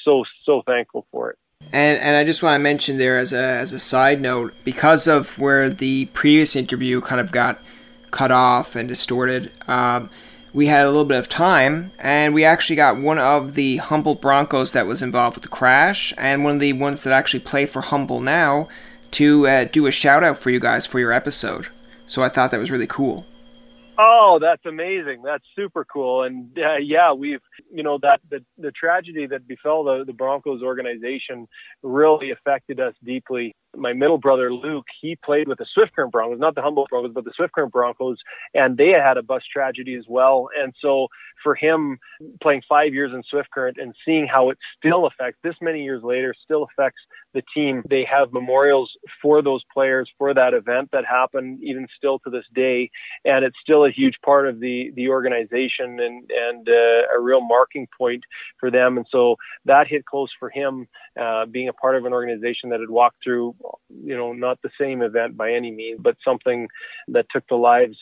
so 0.05 0.25
so 0.45 0.63
thankful 0.67 1.07
for 1.11 1.31
it. 1.31 1.39
And 1.73 1.99
and 1.99 2.17
I 2.17 2.25
just 2.25 2.43
want 2.43 2.55
to 2.55 2.63
mention 2.63 2.99
there 2.99 3.19
as 3.19 3.33
a 3.33 3.39
as 3.39 3.73
a 3.73 3.79
side 3.79 4.21
note, 4.21 4.55
because 4.65 5.07
of 5.07 5.39
where 5.39 5.71
the 5.71 6.07
previous 6.07 6.57
interview 6.57 7.01
kind 7.01 7.21
of 7.21 7.33
got 7.33 7.61
cut 8.11 8.31
off 8.31 8.77
and 8.77 8.89
distorted, 8.89 9.51
um, 9.67 10.09
we 10.55 10.69
had 10.69 10.87
a 10.87 10.91
little 10.91 11.05
bit 11.05 11.19
of 11.19 11.29
time, 11.29 11.91
and 11.99 12.33
we 12.33 12.45
actually 12.45 12.77
got 12.77 12.97
one 12.97 13.19
of 13.19 13.55
the 13.55 13.79
Humboldt 13.79 14.21
Broncos 14.21 14.73
that 14.73 14.87
was 14.87 15.03
involved 15.03 15.37
with 15.37 15.43
the 15.43 15.49
crash, 15.49 16.15
and 16.17 16.45
one 16.45 16.55
of 16.55 16.61
the 16.61 16.73
ones 16.73 17.03
that 17.03 17.13
actually 17.13 17.41
play 17.41 17.67
for 17.67 17.83
Humboldt 17.83 18.23
now, 18.23 18.69
to 19.11 19.47
uh, 19.47 19.65
do 19.65 19.87
a 19.87 19.91
shout 19.91 20.23
out 20.23 20.39
for 20.39 20.51
you 20.51 20.61
guys 20.61 20.87
for 20.87 21.01
your 21.01 21.13
episode. 21.13 21.67
So 22.07 22.23
I 22.23 22.29
thought 22.29 22.53
that 22.53 22.61
was 22.61 22.71
really 22.71 22.87
cool. 22.87 23.27
Oh, 23.97 24.39
that's 24.41 24.65
amazing. 24.67 25.23
That's 25.23 25.45
super 25.55 25.85
cool. 25.85 26.25
And 26.25 26.51
uh, 26.59 26.77
yeah, 26.83 27.13
we've, 27.13 27.41
you 27.73 27.83
know, 27.83 27.99
that 28.03 28.21
the, 28.29 28.45
the 28.59 28.73
tragedy 28.73 29.27
that 29.27 29.47
befell 29.47 29.85
the, 29.85 30.05
the 30.05 30.13
Broncos 30.13 30.63
organization 30.63 31.47
really 31.83 32.33
affected 32.33 32.81
us 32.81 32.95
deeply. 33.05 33.55
My 33.77 33.93
middle 33.93 34.19
brother, 34.19 34.53
Luke, 34.53 34.87
he 35.01 35.17
played 35.25 35.47
with 35.47 35.59
the 35.59 35.67
Swift 35.73 35.95
Current 35.95 36.11
Broncos, 36.11 36.41
not 36.41 36.57
the 36.57 36.63
Humboldt 36.63 36.91
Broncos, 36.91 37.13
but 37.15 37.25
the 37.25 37.33
Swift 37.37 37.53
Current 37.55 37.73
Broncos. 37.73 38.19
And 38.53 38.77
they 38.77 38.91
had 38.91 39.17
a 39.17 39.23
bus 39.23 39.43
tragedy 39.53 39.95
as 39.95 40.05
well. 40.09 40.49
And 40.61 40.75
so 40.81 41.07
for 41.43 41.55
him 41.55 41.99
playing 42.43 42.63
five 42.69 42.93
years 42.93 43.13
in 43.15 43.23
Swift 43.31 43.51
Current 43.53 43.77
and 43.81 43.95
seeing 44.05 44.27
how 44.27 44.51
it 44.51 44.59
still 44.77 45.07
affects 45.07 45.39
this 45.45 45.55
many 45.61 45.85
years 45.85 46.03
later 46.03 46.35
still 46.45 46.65
affects 46.65 47.01
the 47.35 47.43
team. 47.55 47.83
They 47.89 48.07
have 48.11 48.33
memorials 48.33 48.91
for 49.21 49.43
those 49.43 49.63
players 49.73 50.11
for 50.19 50.33
that 50.35 50.55
event 50.55 50.91
that 50.93 51.05
happened 51.05 51.61
even 51.63 51.87
still 51.97 52.19
to 52.21 52.31
this 52.31 52.45
day, 52.55 52.91
and 53.25 53.45
it's 53.45 53.57
still 53.63 53.85
a 53.85 53.91
huge 53.91 54.15
part 54.25 54.49
of 54.49 54.61
the 54.61 54.91
the 54.95 55.09
organization 55.09 56.01
and 56.01 56.31
and 56.31 56.69
uh, 56.69 57.17
a 57.17 57.21
real 57.21 57.41
marking 57.41 57.87
point 57.97 58.23
for 58.59 58.71
them. 58.71 58.97
And 58.97 59.07
so 59.11 59.37
that 59.65 59.87
hit 59.89 60.07
close 60.07 60.31
for 60.39 60.51
him, 60.51 60.89
uh, 61.21 61.47
being 61.47 61.69
a 61.69 61.73
part 61.73 61.97
of 61.97 62.05
an 62.05 62.13
organization 62.13 62.71
that 62.71 62.81
had 62.81 62.91
walked 62.91 63.23
through, 63.23 63.55
you 64.03 64.17
know, 64.17 64.33
not 64.33 64.61
the 64.63 64.71
same 64.81 65.03
event 65.03 65.37
by 65.37 65.53
any 65.53 65.71
means, 65.71 66.01
but 66.03 66.17
something 66.25 66.69
that 67.09 67.27
took 67.31 67.45
the 67.49 67.57
lives 67.57 67.99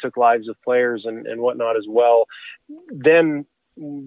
took 0.00 0.16
lives 0.16 0.48
of 0.48 0.56
players 0.62 1.02
and 1.04 1.26
and 1.26 1.40
whatnot 1.40 1.76
as 1.76 1.84
well 1.88 2.26
then 2.90 3.46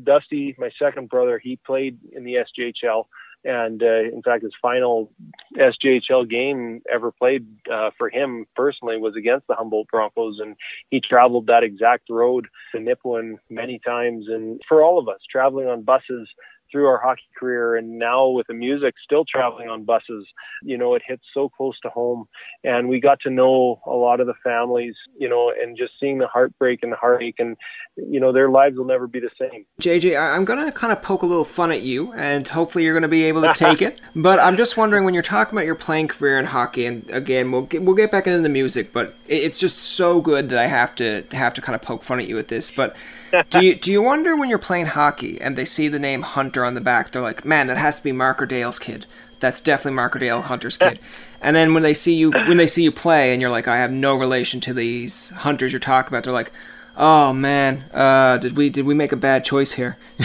Dusty, 0.03 0.55
my 0.57 0.69
second 0.79 1.09
brother, 1.09 1.39
he 1.39 1.59
played 1.65 1.97
in 2.13 2.23
the 2.23 2.35
SJHL, 2.35 3.05
and 3.43 3.81
uh, 3.81 4.03
in 4.13 4.21
fact, 4.23 4.43
his 4.43 4.53
final 4.61 5.11
SJHL 5.57 6.29
game 6.29 6.81
ever 6.91 7.11
played 7.11 7.45
uh, 7.71 7.91
for 7.97 8.09
him 8.09 8.45
personally 8.55 8.97
was 8.97 9.15
against 9.15 9.47
the 9.47 9.55
Humboldt 9.55 9.87
Broncos, 9.89 10.39
and 10.39 10.55
he 10.89 10.99
traveled 10.99 11.47
that 11.47 11.63
exact 11.63 12.09
road 12.09 12.47
to 12.73 12.79
Nipawin 12.79 13.35
many 13.49 13.79
times. 13.79 14.25
And 14.27 14.61
for 14.67 14.83
all 14.83 14.99
of 14.99 15.07
us, 15.07 15.19
traveling 15.29 15.67
on 15.67 15.83
buses 15.83 16.27
through 16.71 16.87
our 16.87 16.99
hockey 16.99 17.21
career 17.37 17.75
and 17.75 17.97
now 17.97 18.27
with 18.27 18.47
the 18.47 18.53
music 18.53 18.95
still 19.03 19.25
traveling 19.25 19.69
on 19.69 19.83
buses 19.83 20.25
you 20.63 20.77
know 20.77 20.95
it 20.95 21.01
hits 21.05 21.23
so 21.33 21.49
close 21.49 21.79
to 21.81 21.89
home. 21.89 22.27
And 22.63 22.89
we 22.89 22.99
got 22.99 23.19
to 23.21 23.29
know 23.29 23.81
a 23.85 23.91
lot 23.91 24.19
of 24.19 24.27
the 24.27 24.33
families 24.43 24.95
you 25.17 25.29
know 25.29 25.51
and 25.59 25.77
just 25.77 25.93
seeing 25.99 26.17
the 26.17 26.27
heartbreak 26.27 26.79
and 26.83 26.91
the 26.91 26.97
heartache 26.97 27.35
and 27.39 27.57
you 27.95 28.19
know 28.19 28.31
their 28.31 28.49
lives 28.49 28.77
will 28.77 28.85
never 28.85 29.07
be 29.07 29.19
the 29.19 29.29
same. 29.39 29.65
Jj 29.81 30.19
i'm 30.19 30.45
going 30.45 30.63
to 30.63 30.71
kind 30.71 30.91
of 30.91 31.01
poke 31.01 31.21
a 31.21 31.25
little 31.25 31.45
fun 31.45 31.71
at 31.71 31.81
you 31.81 32.13
and 32.13 32.47
hopefully 32.47 32.83
you're 32.83 32.93
going 32.93 33.01
to 33.01 33.07
be 33.07 33.23
able 33.23 33.41
to 33.41 33.53
take 33.53 33.81
it. 33.81 34.01
But 34.15 34.39
i'm 34.39 34.57
just 34.57 34.77
wondering 34.77 35.05
when 35.05 35.13
you're 35.13 35.23
talking 35.23 35.53
about 35.53 35.65
your 35.65 35.75
playing 35.75 36.07
career 36.07 36.39
in 36.39 36.45
hockey 36.45 36.85
and 36.85 37.09
again 37.11 37.51
we'll 37.51 37.63
get, 37.63 37.83
we'll 37.83 37.95
get 37.95 38.11
back 38.11 38.25
into 38.25 38.41
the 38.41 38.49
music 38.49 38.91
but 38.91 39.13
it's 39.27 39.57
just 39.57 39.77
so 39.77 40.19
good 40.19 40.49
that 40.49 40.59
i 40.59 40.65
have 40.65 40.95
to 40.95 41.23
have 41.31 41.53
to 41.53 41.61
kind 41.61 41.75
of 41.75 41.81
poke 41.81 42.03
fun 42.03 42.19
at 42.19 42.27
you 42.27 42.35
with 42.35 42.47
this. 42.47 42.71
But 42.71 42.95
do 43.49 43.63
you 43.63 43.75
do 43.75 43.91
you 43.91 44.01
wonder 44.01 44.35
when 44.35 44.49
you're 44.49 44.57
playing 44.57 44.87
hockey 44.87 45.39
and 45.41 45.57
they 45.57 45.65
see 45.65 45.87
the 45.87 45.99
name 45.99 46.21
Hunter 46.21 46.56
on 46.65 46.73
the 46.73 46.81
back, 46.81 47.11
they're 47.11 47.21
like, 47.21 47.45
man, 47.45 47.67
that 47.67 47.77
has 47.77 47.95
to 47.95 48.03
be 48.03 48.11
Mark 48.11 48.47
Dale's 48.47 48.79
kid. 48.79 49.05
That's 49.39 49.61
definitely 49.61 49.93
Mark 49.93 50.19
Dale 50.19 50.41
Hunter's 50.41 50.77
kid. 50.77 50.99
And 51.41 51.55
then 51.55 51.73
when 51.73 51.83
they 51.83 51.93
see 51.93 52.15
you 52.15 52.31
when 52.31 52.57
they 52.57 52.67
see 52.67 52.83
you 52.83 52.91
play 52.91 53.31
and 53.31 53.41
you're 53.41 53.51
like, 53.51 53.67
I 53.67 53.77
have 53.77 53.91
no 53.91 54.15
relation 54.15 54.59
to 54.61 54.73
these 54.73 55.29
hunters 55.29 55.71
you're 55.71 55.79
talking 55.79 56.09
about, 56.09 56.23
they're 56.23 56.33
like, 56.33 56.51
Oh 56.99 57.31
man, 57.31 57.85
uh, 57.93 58.37
did 58.37 58.57
we 58.57 58.71
did 58.71 58.83
we 58.83 58.95
make 58.95 59.11
a 59.11 59.17
bad 59.17 59.45
choice 59.45 59.73
here? 59.73 59.99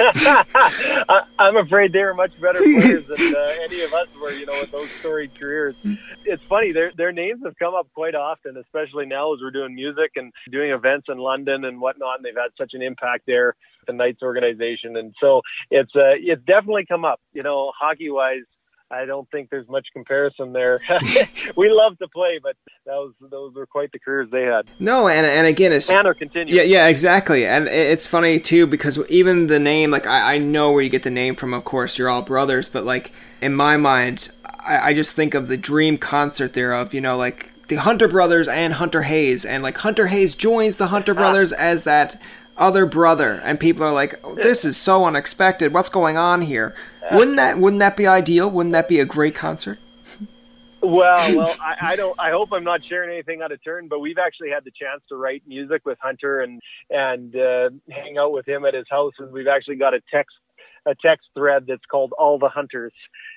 I, 0.00 1.22
am 1.38 1.56
afraid 1.56 1.92
they 1.92 2.02
were 2.02 2.12
much 2.12 2.32
better 2.40 2.58
players 2.62 3.06
than 3.06 3.36
uh, 3.36 3.52
any 3.62 3.82
of 3.82 3.94
us 3.94 4.08
were. 4.20 4.32
You 4.32 4.46
know, 4.46 4.54
with 4.54 4.72
those 4.72 4.88
storied 4.98 5.38
careers. 5.38 5.76
It's 6.24 6.42
funny 6.48 6.72
their 6.72 6.90
their 6.96 7.12
names 7.12 7.42
have 7.44 7.56
come 7.56 7.74
up 7.74 7.86
quite 7.94 8.16
often, 8.16 8.56
especially 8.56 9.06
now 9.06 9.32
as 9.32 9.38
we're 9.40 9.52
doing 9.52 9.76
music 9.76 10.10
and 10.16 10.32
doing 10.50 10.72
events 10.72 11.06
in 11.08 11.18
London 11.18 11.64
and 11.64 11.80
whatnot. 11.80 12.16
And 12.16 12.24
they've 12.24 12.34
had 12.34 12.50
such 12.58 12.74
an 12.74 12.82
impact 12.82 13.22
there, 13.28 13.54
the 13.86 13.92
Knights 13.92 14.22
organization, 14.22 14.96
and 14.96 15.14
so 15.20 15.42
it's 15.70 15.94
uh, 15.94 16.18
it's 16.18 16.42
definitely 16.46 16.86
come 16.86 17.04
up. 17.04 17.20
You 17.32 17.44
know, 17.44 17.70
hockey 17.78 18.10
wise, 18.10 18.42
I 18.90 19.04
don't 19.04 19.28
think 19.30 19.50
there's 19.50 19.68
much 19.68 19.88
comparison 19.92 20.52
there. 20.52 20.80
we 21.56 21.70
love 21.70 21.98
to 21.98 22.08
play, 22.08 22.38
but 22.40 22.56
those 22.84 23.12
those 23.20 23.52
were 23.54 23.66
quite 23.66 23.90
the 23.90 23.98
careers 23.98 24.28
they 24.30 24.42
had. 24.42 24.66
No, 24.78 25.08
and 25.08 25.26
and 25.26 25.46
again, 25.46 25.72
it's 25.72 25.90
and 25.90 26.06
are 26.06 26.14
continuing. 26.14 26.56
Yeah, 26.56 26.62
yeah, 26.62 26.86
exactly. 26.86 27.46
And 27.46 27.66
it's 27.66 28.06
funny 28.06 28.38
too 28.38 28.66
because 28.66 28.98
even 29.08 29.48
the 29.48 29.58
name, 29.58 29.90
like 29.90 30.06
I, 30.06 30.34
I 30.34 30.38
know 30.38 30.70
where 30.70 30.82
you 30.82 30.88
get 30.88 31.02
the 31.02 31.10
name 31.10 31.34
from. 31.34 31.52
Of 31.52 31.64
course, 31.64 31.98
you're 31.98 32.08
all 32.08 32.22
brothers, 32.22 32.68
but 32.68 32.84
like 32.84 33.10
in 33.40 33.54
my 33.54 33.76
mind, 33.76 34.28
I, 34.60 34.90
I 34.90 34.94
just 34.94 35.14
think 35.14 35.34
of 35.34 35.48
the 35.48 35.56
dream 35.56 35.98
concert 35.98 36.52
there 36.52 36.72
of 36.72 36.94
you 36.94 37.00
know 37.00 37.16
like 37.16 37.50
the 37.68 37.76
Hunter 37.76 38.06
brothers 38.06 38.46
and 38.46 38.74
Hunter 38.74 39.02
Hayes, 39.02 39.44
and 39.44 39.64
like 39.64 39.78
Hunter 39.78 40.06
Hayes 40.06 40.36
joins 40.36 40.76
the 40.76 40.88
Hunter 40.88 41.12
ah. 41.12 41.16
brothers 41.16 41.52
as 41.52 41.82
that 41.84 42.20
other 42.56 42.86
brother, 42.86 43.32
and 43.44 43.58
people 43.58 43.84
are 43.84 43.92
like, 43.92 44.14
oh, 44.22 44.36
"This 44.36 44.64
is 44.64 44.76
so 44.76 45.04
unexpected. 45.04 45.74
What's 45.74 45.88
going 45.88 46.16
on 46.16 46.42
here?" 46.42 46.74
Wouldn't 47.12 47.36
that 47.36 47.58
wouldn't 47.58 47.80
that 47.80 47.96
be 47.96 48.06
ideal? 48.06 48.50
Wouldn't 48.50 48.72
that 48.72 48.88
be 48.88 49.00
a 49.00 49.04
great 49.04 49.34
concert? 49.34 49.78
Well, 50.82 51.36
well, 51.36 51.56
I, 51.60 51.92
I 51.92 51.96
don't. 51.96 52.18
I 52.18 52.30
hope 52.30 52.50
I'm 52.52 52.64
not 52.64 52.80
sharing 52.88 53.10
anything 53.10 53.42
out 53.42 53.52
of 53.52 53.62
turn, 53.62 53.88
but 53.88 54.00
we've 54.00 54.18
actually 54.18 54.50
had 54.50 54.64
the 54.64 54.70
chance 54.70 55.02
to 55.08 55.16
write 55.16 55.42
music 55.46 55.82
with 55.84 55.98
Hunter 56.00 56.40
and 56.40 56.60
and 56.90 57.34
uh, 57.34 57.70
hang 57.90 58.18
out 58.18 58.32
with 58.32 58.46
him 58.46 58.64
at 58.64 58.74
his 58.74 58.86
house, 58.90 59.14
and 59.18 59.32
we've 59.32 59.48
actually 59.48 59.76
got 59.76 59.94
a 59.94 60.00
text 60.12 60.36
a 60.86 60.94
text 60.94 61.28
thread 61.34 61.64
that's 61.66 61.84
called 61.90 62.12
All 62.18 62.38
the 62.38 62.48
Hunters, 62.48 62.92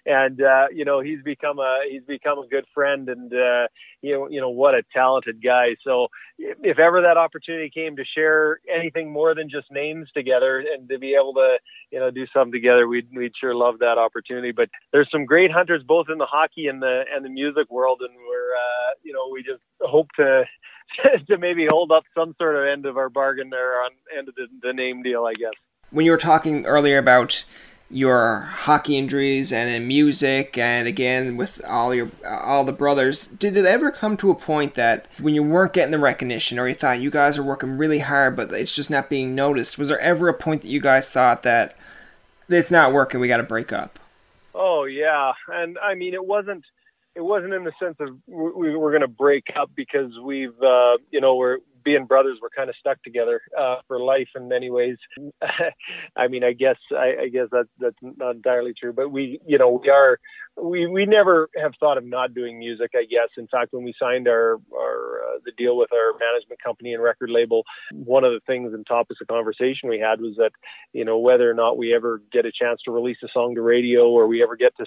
and 0.05 0.41
uh, 0.41 0.67
you 0.71 0.85
know 0.85 1.01
he's 1.01 1.21
become 1.23 1.59
a 1.59 1.79
he's 1.89 2.03
become 2.03 2.39
a 2.39 2.47
good 2.47 2.65
friend, 2.73 3.09
and 3.09 3.33
uh, 3.33 3.67
you 4.01 4.13
know 4.13 4.29
you 4.29 4.39
know 4.39 4.49
what 4.49 4.75
a 4.75 4.83
talented 4.93 5.43
guy. 5.43 5.75
So 5.83 6.07
if 6.37 6.79
ever 6.79 7.01
that 7.01 7.17
opportunity 7.17 7.69
came 7.69 7.95
to 7.95 8.03
share 8.05 8.59
anything 8.73 9.11
more 9.11 9.33
than 9.33 9.49
just 9.49 9.71
names 9.71 10.09
together 10.13 10.59
and 10.59 10.87
to 10.89 10.99
be 10.99 11.15
able 11.19 11.33
to 11.33 11.57
you 11.91 11.99
know 11.99 12.11
do 12.11 12.27
something 12.33 12.51
together, 12.51 12.87
we'd 12.87 13.07
we'd 13.15 13.33
sure 13.39 13.55
love 13.55 13.79
that 13.79 13.97
opportunity. 13.97 14.51
But 14.51 14.69
there's 14.91 15.09
some 15.11 15.25
great 15.25 15.51
hunters 15.51 15.83
both 15.85 16.07
in 16.11 16.19
the 16.19 16.25
hockey 16.25 16.67
and 16.67 16.81
the 16.81 17.03
and 17.13 17.25
the 17.25 17.29
music 17.29 17.69
world, 17.71 18.01
and 18.01 18.15
we're 18.15 18.53
uh, 18.55 18.93
you 19.03 19.11
know 19.11 19.29
we 19.33 19.41
just 19.41 19.63
hope 19.81 20.07
to 20.17 20.43
to 21.27 21.37
maybe 21.37 21.65
hold 21.67 21.91
up 21.91 22.03
some 22.15 22.35
sort 22.37 22.55
of 22.55 22.65
end 22.65 22.85
of 22.85 22.97
our 22.97 23.09
bargain 23.09 23.49
there 23.49 23.81
on 23.81 23.91
end 24.15 24.29
of 24.29 24.35
the, 24.35 24.47
the 24.61 24.73
name 24.73 25.01
deal, 25.01 25.25
I 25.25 25.33
guess 25.33 25.53
when 25.91 26.05
you 26.05 26.11
were 26.11 26.17
talking 26.17 26.65
earlier 26.65 26.97
about 26.97 27.43
your 27.91 28.41
hockey 28.41 28.97
injuries 28.97 29.51
and 29.51 29.67
in 29.67 29.87
music 29.87 30.55
and 30.59 30.87
again 30.87 31.35
with 31.35 31.59
all 31.65 31.93
your 31.93 32.11
all 32.23 32.63
the 32.63 32.71
brothers 32.71 33.25
did 33.25 33.57
it 33.57 33.65
ever 33.65 33.89
come 33.89 34.15
to 34.15 34.29
a 34.29 34.35
point 34.35 34.75
that 34.75 35.07
when 35.19 35.33
you 35.33 35.41
weren't 35.41 35.73
getting 35.73 35.91
the 35.91 35.97
recognition 35.97 36.59
or 36.59 36.67
you 36.67 36.75
thought 36.75 37.01
you 37.01 37.09
guys 37.09 37.35
are 37.35 37.43
working 37.43 37.79
really 37.79 37.97
hard 37.97 38.35
but 38.35 38.53
it's 38.53 38.75
just 38.75 38.91
not 38.91 39.09
being 39.09 39.33
noticed 39.33 39.79
was 39.79 39.87
there 39.87 39.99
ever 40.01 40.29
a 40.29 40.33
point 40.35 40.61
that 40.61 40.69
you 40.69 40.79
guys 40.79 41.09
thought 41.09 41.41
that 41.41 41.75
it's 42.49 42.71
not 42.71 42.93
working 42.93 43.19
we 43.19 43.27
got 43.27 43.37
to 43.37 43.43
break 43.43 43.71
up? 43.71 43.99
Oh 44.53 44.85
yeah. 44.85 45.33
And 45.47 45.77
i 45.79 45.95
mean 45.95 46.13
it 46.13 46.25
wasn't 46.25 46.63
it 47.15 47.21
wasn't 47.21 47.53
in 47.53 47.63
the 47.63 47.71
sense 47.81 47.97
of 47.99 48.17
we, 48.27 48.69
are 48.69 48.91
going 48.91 49.01
to 49.01 49.07
break 49.07 49.45
up 49.59 49.71
because 49.75 50.11
we've 50.23 50.61
uh 50.61 50.97
you 51.11 51.21
know 51.21 51.35
we're 51.35 51.57
being 51.83 52.05
brothers, 52.05 52.39
we're 52.41 52.49
kind 52.49 52.69
of 52.69 52.75
stuck 52.79 53.01
together 53.03 53.41
uh, 53.57 53.77
for 53.87 53.99
life 53.99 54.29
in 54.35 54.47
many 54.47 54.69
ways. 54.69 54.97
I 56.15 56.27
mean, 56.27 56.43
I 56.43 56.53
guess 56.53 56.77
I, 56.91 57.23
I 57.23 57.27
guess 57.29 57.47
that's 57.51 57.69
that's 57.79 57.97
not 58.01 58.35
entirely 58.35 58.73
true, 58.79 58.93
but 58.93 59.09
we, 59.09 59.39
you 59.45 59.57
know, 59.57 59.79
we 59.81 59.89
are 59.89 60.19
we 60.61 60.87
we 60.87 61.05
never 61.05 61.49
have 61.61 61.73
thought 61.79 61.97
of 61.97 62.05
not 62.05 62.33
doing 62.33 62.59
music. 62.59 62.91
I 62.95 63.03
guess, 63.03 63.29
in 63.37 63.47
fact, 63.47 63.73
when 63.73 63.83
we 63.83 63.93
signed 63.99 64.27
our 64.27 64.59
our 64.73 65.21
uh, 65.23 65.39
the 65.45 65.51
deal 65.57 65.77
with 65.77 65.91
our 65.93 66.13
management 66.19 66.61
company 66.63 66.93
and 66.93 67.03
record 67.03 67.29
label, 67.29 67.63
one 67.93 68.23
of 68.23 68.33
the 68.33 68.41
things 68.45 68.73
and 68.73 68.85
topics 68.85 69.21
of 69.21 69.27
conversation 69.27 69.89
we 69.89 69.99
had 69.99 70.21
was 70.21 70.35
that 70.37 70.51
you 70.93 71.05
know 71.05 71.17
whether 71.17 71.49
or 71.49 71.53
not 71.53 71.77
we 71.77 71.93
ever 71.93 72.21
get 72.31 72.45
a 72.45 72.51
chance 72.51 72.81
to 72.85 72.91
release 72.91 73.17
a 73.23 73.27
song 73.33 73.55
to 73.55 73.61
radio 73.61 74.09
or 74.09 74.27
we 74.27 74.43
ever 74.43 74.55
get 74.55 74.73
to 74.77 74.85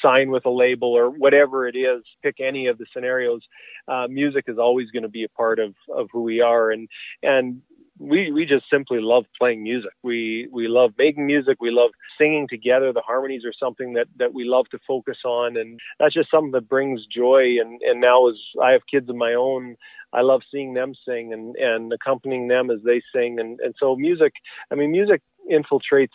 sign 0.00 0.30
with 0.30 0.44
a 0.46 0.50
label 0.50 0.92
or 0.92 1.10
whatever 1.10 1.66
it 1.66 1.76
is, 1.76 2.02
pick 2.22 2.36
any 2.40 2.66
of 2.66 2.78
the 2.78 2.86
scenarios. 2.92 3.42
Uh, 3.88 4.06
music 4.08 4.44
is 4.48 4.58
always 4.58 4.90
going 4.90 5.02
to 5.02 5.08
be 5.08 5.24
a 5.24 5.28
part 5.28 5.58
of 5.58 5.74
of 5.94 6.08
who 6.12 6.22
we 6.22 6.31
are, 6.40 6.70
and 6.70 6.88
and 7.22 7.62
we 7.98 8.32
we 8.32 8.44
just 8.44 8.64
simply 8.70 8.98
love 9.00 9.24
playing 9.38 9.62
music. 9.62 9.92
We 10.02 10.48
we 10.50 10.66
love 10.68 10.92
making 10.98 11.26
music. 11.26 11.58
We 11.60 11.70
love 11.70 11.90
singing 12.18 12.48
together. 12.48 12.92
The 12.92 13.02
harmonies 13.02 13.44
are 13.44 13.52
something 13.58 13.92
that 13.94 14.08
that 14.18 14.34
we 14.34 14.44
love 14.44 14.66
to 14.70 14.78
focus 14.86 15.18
on, 15.24 15.56
and 15.56 15.78
that's 15.98 16.14
just 16.14 16.30
something 16.30 16.52
that 16.52 16.68
brings 16.68 17.06
joy. 17.06 17.56
And 17.60 17.80
and 17.82 18.00
now 18.00 18.28
as 18.28 18.36
I 18.62 18.72
have 18.72 18.82
kids 18.90 19.08
of 19.08 19.16
my 19.16 19.34
own, 19.34 19.76
I 20.12 20.22
love 20.22 20.42
seeing 20.50 20.74
them 20.74 20.94
sing 21.06 21.32
and 21.32 21.54
and 21.56 21.92
accompanying 21.92 22.48
them 22.48 22.70
as 22.70 22.78
they 22.84 23.02
sing. 23.14 23.38
And 23.38 23.60
and 23.60 23.74
so 23.78 23.94
music. 23.96 24.32
I 24.70 24.74
mean, 24.74 24.90
music 24.90 25.22
infiltrates 25.50 26.08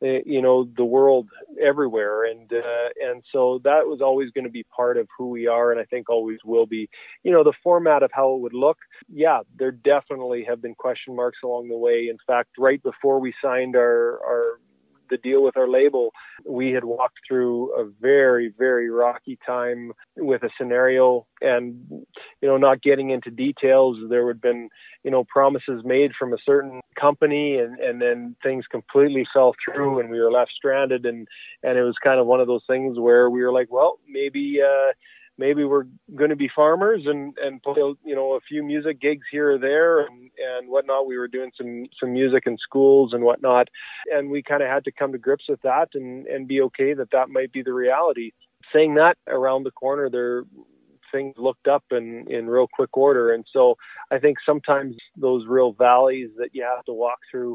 you 0.00 0.42
know 0.42 0.68
the 0.76 0.84
world 0.84 1.28
everywhere. 1.62 2.24
And 2.24 2.52
uh, 2.52 2.88
and 3.00 3.22
so 3.32 3.60
that 3.64 3.86
was 3.86 4.00
always 4.02 4.30
going 4.30 4.44
to 4.44 4.50
be 4.50 4.64
part 4.64 4.96
of 4.96 5.08
who 5.16 5.28
we 5.30 5.46
are 5.46 5.72
and 5.72 5.80
I 5.80 5.84
think 5.84 6.08
always 6.10 6.38
will 6.44 6.66
be. 6.66 6.88
You 7.22 7.32
know 7.32 7.44
the 7.44 7.54
format 7.62 8.02
of 8.02 8.10
how 8.12 8.34
it 8.34 8.40
would 8.40 8.54
look 8.54 8.78
yeah 9.08 9.40
there 9.58 9.72
definitely 9.72 10.44
have 10.48 10.62
been 10.62 10.74
question 10.74 11.14
marks 11.16 11.38
along 11.44 11.68
the 11.68 11.76
way. 11.76 12.08
In 12.10 12.18
fact 12.26 12.50
right 12.58 12.82
before 12.82 13.20
we 13.20 13.34
signed 13.42 13.76
our 13.76 14.20
our 14.24 14.60
the 15.08 15.16
deal 15.16 15.42
with 15.42 15.56
our 15.56 15.68
label, 15.68 16.12
we 16.44 16.72
had 16.72 16.84
walked 16.84 17.18
through 17.26 17.72
a 17.78 17.88
very, 18.00 18.52
very 18.56 18.90
rocky 18.90 19.38
time 19.46 19.92
with 20.16 20.42
a 20.42 20.50
scenario 20.58 21.26
and, 21.40 21.84
you 21.90 22.48
know, 22.48 22.56
not 22.56 22.82
getting 22.82 23.10
into 23.10 23.30
details. 23.30 23.96
There 24.08 24.26
had 24.28 24.40
been, 24.40 24.68
you 25.04 25.10
know, 25.10 25.24
promises 25.24 25.82
made 25.84 26.12
from 26.18 26.32
a 26.32 26.38
certain 26.44 26.80
company 26.98 27.58
and, 27.58 27.78
and 27.78 28.00
then 28.00 28.36
things 28.42 28.64
completely 28.70 29.26
fell 29.32 29.54
through 29.64 30.00
and 30.00 30.10
we 30.10 30.20
were 30.20 30.32
left 30.32 30.52
stranded. 30.56 31.06
And, 31.06 31.28
and 31.62 31.78
it 31.78 31.82
was 31.82 31.96
kind 32.02 32.20
of 32.20 32.26
one 32.26 32.40
of 32.40 32.46
those 32.46 32.64
things 32.66 32.98
where 32.98 33.30
we 33.30 33.42
were 33.42 33.52
like, 33.52 33.70
well, 33.70 33.98
maybe, 34.08 34.58
uh, 34.62 34.92
maybe 35.38 35.64
we're 35.64 35.86
going 36.14 36.30
to 36.30 36.36
be 36.36 36.50
farmers 36.54 37.02
and 37.06 37.36
and 37.38 37.62
play 37.62 37.80
you 38.04 38.14
know 38.14 38.34
a 38.34 38.40
few 38.40 38.62
music 38.62 39.00
gigs 39.00 39.26
here 39.30 39.52
or 39.52 39.58
there 39.58 40.00
and 40.00 40.30
and 40.38 40.68
whatnot. 40.68 41.06
We 41.06 41.18
were 41.18 41.28
doing 41.28 41.50
some 41.56 41.86
some 41.98 42.12
music 42.12 42.44
in 42.46 42.56
schools 42.58 43.12
and 43.12 43.24
whatnot, 43.24 43.68
and 44.12 44.30
we 44.30 44.42
kind 44.42 44.62
of 44.62 44.68
had 44.68 44.84
to 44.84 44.92
come 44.92 45.12
to 45.12 45.18
grips 45.18 45.44
with 45.48 45.62
that 45.62 45.90
and 45.94 46.26
and 46.26 46.48
be 46.48 46.60
okay 46.62 46.94
that 46.94 47.10
that 47.12 47.28
might 47.28 47.52
be 47.52 47.62
the 47.62 47.72
reality. 47.72 48.32
Saying 48.72 48.94
that 48.94 49.16
around 49.28 49.62
the 49.62 49.70
corner, 49.70 50.10
there 50.10 50.42
things 51.16 51.34
looked 51.48 51.68
up 51.76 51.84
in 51.90 52.06
in 52.36 52.42
real 52.56 52.68
quick 52.78 52.94
order. 53.06 53.26
And 53.34 53.44
so 53.56 53.62
i 54.14 54.18
think 54.22 54.36
sometimes 54.50 54.92
those 55.26 55.42
real 55.56 55.72
valleys 55.86 56.30
that 56.40 56.50
you 56.56 56.62
have 56.72 56.84
to 56.84 56.92
walk 57.04 57.18
through 57.30 57.52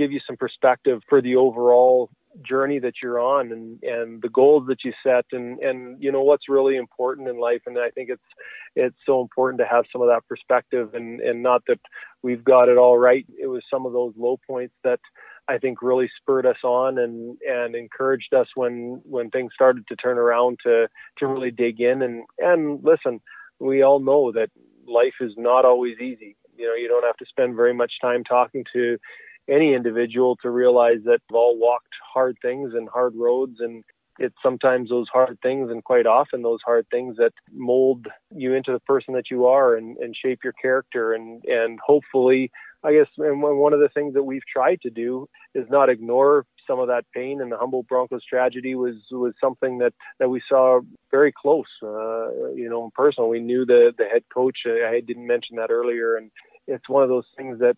give 0.00 0.10
you 0.14 0.20
some 0.26 0.38
perspective 0.44 0.98
for 1.10 1.18
the 1.26 1.36
overall 1.36 2.10
journey 2.42 2.78
that 2.78 2.94
you're 3.02 3.20
on 3.20 3.52
and 3.52 3.82
and 3.82 4.22
the 4.22 4.28
goals 4.28 4.66
that 4.68 4.84
you 4.84 4.92
set. 5.02 5.26
And 5.32 5.58
and 5.60 6.02
you 6.02 6.10
know 6.12 6.22
what's 6.22 6.48
really 6.48 6.76
important 6.76 7.28
in 7.28 7.38
life. 7.38 7.62
And 7.66 7.78
I 7.78 7.90
think 7.90 8.10
it's 8.10 8.30
it's 8.76 8.96
so 9.06 9.20
important 9.20 9.58
to 9.60 9.66
have 9.66 9.84
some 9.92 10.02
of 10.02 10.08
that 10.08 10.26
perspective 10.28 10.94
and 10.94 11.20
and 11.20 11.42
not 11.42 11.62
that 11.68 11.80
we've 12.22 12.44
got 12.44 12.68
it 12.68 12.78
all 12.78 12.98
right. 12.98 13.26
It 13.40 13.46
was 13.46 13.62
some 13.72 13.86
of 13.86 13.92
those 13.92 14.14
low 14.16 14.38
points 14.46 14.74
that 14.84 15.00
I 15.48 15.58
think 15.58 15.80
really 15.80 16.10
spurred 16.20 16.46
us 16.46 16.58
on 16.62 16.98
and 16.98 17.38
and 17.48 17.74
encouraged 17.74 18.34
us 18.34 18.48
when 18.54 19.00
when 19.04 19.30
things 19.30 19.52
started 19.54 19.86
to 19.88 19.96
turn 19.96 20.18
around 20.18 20.58
to 20.64 20.88
to 21.18 21.26
really 21.26 21.50
dig 21.50 21.80
in. 21.80 22.02
And 22.02 22.24
and 22.38 22.82
listen 22.84 23.20
we 23.58 23.82
all 23.82 24.00
know 24.00 24.32
that 24.32 24.50
life 24.86 25.14
is 25.20 25.32
not 25.36 25.64
always 25.64 25.98
easy. 25.98 26.36
You 26.56 26.66
know 26.66 26.74
you 26.74 26.88
don't 26.88 27.04
have 27.04 27.16
to 27.16 27.26
spend 27.26 27.56
very 27.56 27.74
much 27.74 27.92
time 28.00 28.24
talking 28.24 28.64
to 28.72 28.98
any 29.48 29.74
individual 29.74 30.36
to 30.36 30.50
realize 30.50 30.98
that 31.04 31.20
we've 31.30 31.36
all 31.36 31.58
walked 31.58 31.94
hard 32.12 32.36
things 32.42 32.74
and 32.74 32.88
hard 32.88 33.14
roads. 33.16 33.56
And 33.60 33.82
it's 34.18 34.36
sometimes 34.42 34.90
those 34.90 35.08
hard 35.08 35.38
things 35.42 35.70
and 35.70 35.82
quite 35.82 36.06
often 36.06 36.42
those 36.42 36.60
hard 36.64 36.86
things 36.90 37.16
that 37.16 37.32
mold 37.52 38.08
you 38.30 38.52
into 38.54 38.72
the 38.72 38.80
person 38.80 39.14
that 39.14 39.30
you 39.30 39.46
are 39.46 39.76
and, 39.76 39.96
and 39.98 40.14
shape 40.14 40.40
your 40.44 40.52
character. 40.54 41.14
And 41.14 41.42
and 41.44 41.78
hopefully 41.84 42.50
I 42.84 42.92
guess 42.92 43.06
and 43.18 43.42
one 43.42 43.72
of 43.72 43.80
the 43.80 43.88
things 43.88 44.14
that 44.14 44.22
we've 44.22 44.46
tried 44.52 44.80
to 44.82 44.90
do 44.90 45.28
is 45.54 45.66
not 45.68 45.88
ignore 45.88 46.46
some 46.66 46.78
of 46.78 46.88
that 46.88 47.04
pain 47.14 47.40
and 47.40 47.50
the 47.50 47.56
Humboldt 47.56 47.88
Broncos 47.88 48.24
tragedy 48.24 48.74
was 48.74 48.94
was 49.10 49.34
something 49.40 49.78
that 49.78 49.94
that 50.20 50.28
we 50.28 50.40
saw 50.48 50.80
very 51.10 51.32
close 51.32 51.66
uh, 51.82 52.52
you 52.54 52.68
know 52.70 52.90
personal 52.94 53.28
we 53.28 53.40
knew 53.40 53.66
the 53.66 53.92
the 53.98 54.04
head 54.04 54.22
coach 54.32 54.58
I 54.66 55.00
didn't 55.00 55.26
mention 55.26 55.56
that 55.56 55.70
earlier 55.70 56.16
and 56.16 56.30
it's 56.66 56.88
one 56.88 57.02
of 57.02 57.08
those 57.08 57.26
things 57.36 57.58
that 57.60 57.76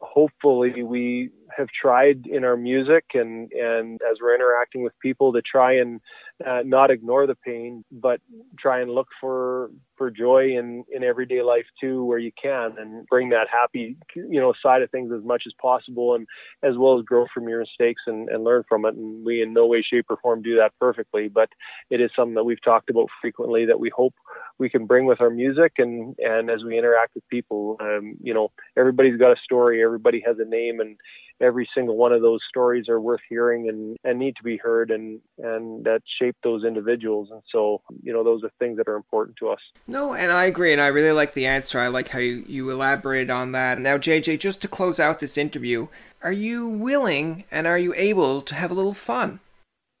hopefully 0.00 0.82
we 0.82 1.30
have 1.56 1.68
tried 1.68 2.26
in 2.26 2.44
our 2.44 2.56
music 2.56 3.04
and 3.14 3.50
and 3.52 4.00
as 4.10 4.18
we're 4.20 4.34
interacting 4.34 4.82
with 4.82 4.92
people 5.00 5.32
to 5.32 5.42
try 5.42 5.74
and 5.74 6.00
uh, 6.46 6.60
not 6.64 6.90
ignore 6.90 7.26
the 7.26 7.34
pain 7.34 7.84
but 7.92 8.20
try 8.58 8.80
and 8.80 8.90
look 8.90 9.08
for 9.20 9.70
for 9.96 10.10
joy 10.10 10.44
in 10.56 10.84
in 10.90 11.04
everyday 11.04 11.42
life 11.42 11.66
too 11.80 12.04
where 12.04 12.18
you 12.18 12.30
can 12.40 12.74
and 12.78 13.06
bring 13.08 13.28
that 13.28 13.46
happy 13.50 13.96
you 14.14 14.40
know 14.40 14.52
side 14.62 14.82
of 14.82 14.90
things 14.90 15.12
as 15.12 15.24
much 15.24 15.42
as 15.46 15.52
possible 15.60 16.14
and 16.14 16.26
as 16.62 16.76
well 16.78 16.98
as 16.98 17.04
grow 17.04 17.26
from 17.32 17.48
your 17.48 17.60
mistakes 17.60 18.02
and, 18.06 18.28
and 18.28 18.44
learn 18.44 18.62
from 18.68 18.84
it 18.84 18.94
and 18.94 19.24
we 19.24 19.42
in 19.42 19.52
no 19.52 19.66
way 19.66 19.82
shape 19.82 20.06
or 20.08 20.16
form 20.22 20.42
do 20.42 20.56
that 20.56 20.72
perfectly 20.80 21.28
but 21.28 21.48
it 21.90 22.00
is 22.00 22.10
something 22.16 22.34
that 22.34 22.44
we've 22.44 22.62
talked 22.62 22.90
about 22.90 23.08
frequently 23.20 23.66
that 23.66 23.80
we 23.80 23.90
hope 23.94 24.14
we 24.58 24.70
can 24.70 24.86
bring 24.86 25.06
with 25.06 25.20
our 25.20 25.30
music 25.30 25.72
and 25.78 26.14
and 26.18 26.50
as 26.50 26.64
we 26.64 26.78
interact 26.78 27.14
with 27.14 27.28
people 27.28 27.76
um, 27.80 28.14
you 28.22 28.32
know 28.32 28.50
everybody's 28.76 29.18
got 29.18 29.32
a 29.32 29.40
story 29.44 29.82
everybody 29.82 30.22
has 30.24 30.36
a 30.38 30.48
name 30.48 30.80
and 30.80 30.96
every 31.40 31.68
single 31.74 31.96
one 31.96 32.12
of 32.12 32.22
those 32.22 32.40
stories 32.48 32.88
are 32.88 33.00
worth 33.00 33.20
hearing 33.28 33.68
and, 33.68 33.96
and 34.04 34.18
need 34.18 34.36
to 34.36 34.42
be 34.42 34.56
heard 34.56 34.90
and, 34.90 35.20
and 35.38 35.84
that 35.84 36.02
shape 36.20 36.36
those 36.42 36.64
individuals. 36.64 37.28
And 37.30 37.42
so, 37.50 37.82
you 38.02 38.12
know, 38.12 38.22
those 38.22 38.44
are 38.44 38.50
things 38.58 38.76
that 38.76 38.88
are 38.88 38.96
important 38.96 39.36
to 39.38 39.48
us. 39.48 39.60
No, 39.86 40.14
and 40.14 40.30
I 40.30 40.44
agree. 40.44 40.72
And 40.72 40.82
I 40.82 40.88
really 40.88 41.12
like 41.12 41.34
the 41.34 41.46
answer. 41.46 41.80
I 41.80 41.88
like 41.88 42.08
how 42.08 42.18
you, 42.18 42.44
you 42.46 42.70
elaborated 42.70 43.30
on 43.30 43.52
that. 43.52 43.78
Now, 43.78 43.96
JJ, 43.96 44.40
just 44.40 44.62
to 44.62 44.68
close 44.68 45.00
out 45.00 45.20
this 45.20 45.38
interview, 45.38 45.88
are 46.22 46.32
you 46.32 46.68
willing 46.68 47.44
and 47.50 47.66
are 47.66 47.78
you 47.78 47.94
able 47.96 48.42
to 48.42 48.54
have 48.54 48.70
a 48.70 48.74
little 48.74 48.94
fun? 48.94 49.40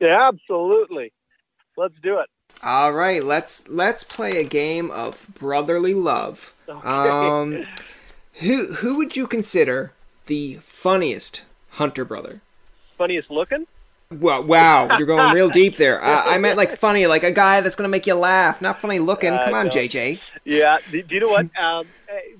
Yeah, 0.00 0.28
absolutely. 0.28 1.12
Let's 1.76 1.94
do 2.02 2.18
it. 2.18 2.26
All 2.62 2.92
right, 2.92 3.24
let's 3.24 3.66
let's 3.68 4.04
play 4.04 4.32
a 4.32 4.44
game 4.44 4.90
of 4.90 5.26
brotherly 5.38 5.94
love. 5.94 6.52
Okay. 6.68 6.86
Um, 6.86 7.66
who 8.34 8.74
who 8.74 8.96
would 8.96 9.16
you 9.16 9.26
consider 9.26 9.94
the 10.26 10.56
funniest 10.62 11.42
Hunter 11.70 12.04
brother? 12.04 12.40
Funniest 12.98 13.30
looking? 13.30 13.66
Well, 14.10 14.42
wow, 14.42 14.98
you're 14.98 15.06
going 15.06 15.32
real 15.32 15.48
deep 15.62 15.76
there. 15.76 16.02
Uh, 16.02 16.22
I 16.24 16.38
meant 16.38 16.56
like 16.56 16.76
funny, 16.76 17.06
like 17.06 17.22
a 17.22 17.30
guy 17.30 17.60
that's 17.60 17.76
going 17.76 17.84
to 17.84 17.90
make 17.90 18.08
you 18.08 18.14
laugh, 18.14 18.60
not 18.60 18.80
funny 18.80 18.98
looking. 18.98 19.30
Come 19.30 19.54
on, 19.54 19.68
JJ. 19.68 20.18
Yeah, 20.44 20.78
do 20.90 21.04
you 21.08 21.20
know 21.20 21.28
what? 21.28 21.46
Um, 21.60 21.86
eh, 22.08 22.36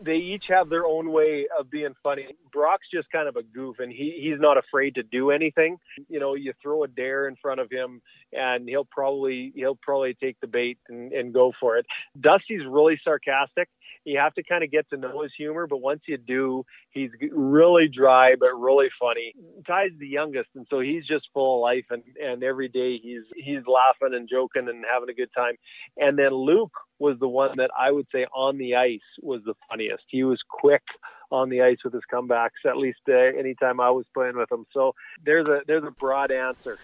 they 0.00 0.16
each 0.16 0.44
have 0.48 0.68
their 0.68 0.86
own 0.86 1.10
way 1.10 1.46
of 1.58 1.70
being 1.70 1.94
funny. 2.02 2.28
Brock's 2.52 2.86
just 2.92 3.10
kind 3.10 3.28
of 3.28 3.36
a 3.36 3.42
goof, 3.42 3.80
and 3.80 3.90
he 3.90 4.18
he's 4.22 4.40
not 4.40 4.56
afraid 4.56 4.94
to 4.94 5.02
do 5.02 5.30
anything. 5.30 5.78
You 6.08 6.20
know, 6.20 6.34
you 6.34 6.52
throw 6.62 6.84
a 6.84 6.88
dare 6.88 7.26
in 7.26 7.36
front 7.36 7.60
of 7.60 7.70
him, 7.70 8.00
and 8.32 8.68
he'll 8.68 8.84
probably 8.84 9.52
he'll 9.54 9.78
probably 9.80 10.14
take 10.14 10.40
the 10.40 10.46
bait 10.46 10.78
and, 10.88 11.12
and 11.12 11.34
go 11.34 11.52
for 11.58 11.78
it. 11.78 11.86
Dusty's 12.20 12.64
really 12.66 13.00
sarcastic, 13.02 13.68
you 14.08 14.18
have 14.18 14.34
to 14.34 14.42
kind 14.42 14.64
of 14.64 14.70
get 14.70 14.88
to 14.90 14.96
know 14.96 15.22
his 15.22 15.32
humor, 15.36 15.66
but 15.66 15.78
once 15.78 16.00
you 16.06 16.16
do, 16.16 16.64
he's 16.90 17.10
really 17.30 17.88
dry 17.88 18.34
but 18.40 18.58
really 18.58 18.88
funny. 18.98 19.34
Ty's 19.66 19.90
the 19.98 20.08
youngest, 20.08 20.48
and 20.54 20.66
so 20.70 20.80
he's 20.80 21.06
just 21.06 21.28
full 21.34 21.56
of 21.56 21.60
life, 21.60 21.84
and 21.90 22.02
and 22.22 22.42
every 22.42 22.68
day 22.68 22.98
he's 22.98 23.22
he's 23.36 23.62
laughing 23.66 24.16
and 24.16 24.28
joking 24.28 24.68
and 24.68 24.84
having 24.90 25.10
a 25.10 25.14
good 25.14 25.30
time. 25.36 25.54
And 25.98 26.18
then 26.18 26.32
Luke 26.32 26.72
was 26.98 27.18
the 27.20 27.28
one 27.28 27.56
that 27.58 27.70
I 27.78 27.90
would 27.90 28.06
say 28.10 28.24
on 28.34 28.56
the 28.56 28.76
ice 28.76 29.00
was 29.22 29.42
the 29.44 29.54
funniest. 29.68 30.04
He 30.08 30.24
was 30.24 30.40
quick 30.48 30.82
on 31.30 31.50
the 31.50 31.60
ice 31.60 31.78
with 31.84 31.92
his 31.92 32.02
comebacks. 32.10 32.64
At 32.66 32.78
least 32.78 33.00
uh, 33.08 33.12
anytime 33.12 33.78
I 33.78 33.90
was 33.90 34.06
playing 34.14 34.38
with 34.38 34.50
him. 34.50 34.64
So 34.72 34.94
there's 35.22 35.46
a 35.46 35.60
there's 35.66 35.84
a 35.84 35.90
broad 35.92 36.30
answer. 36.30 36.78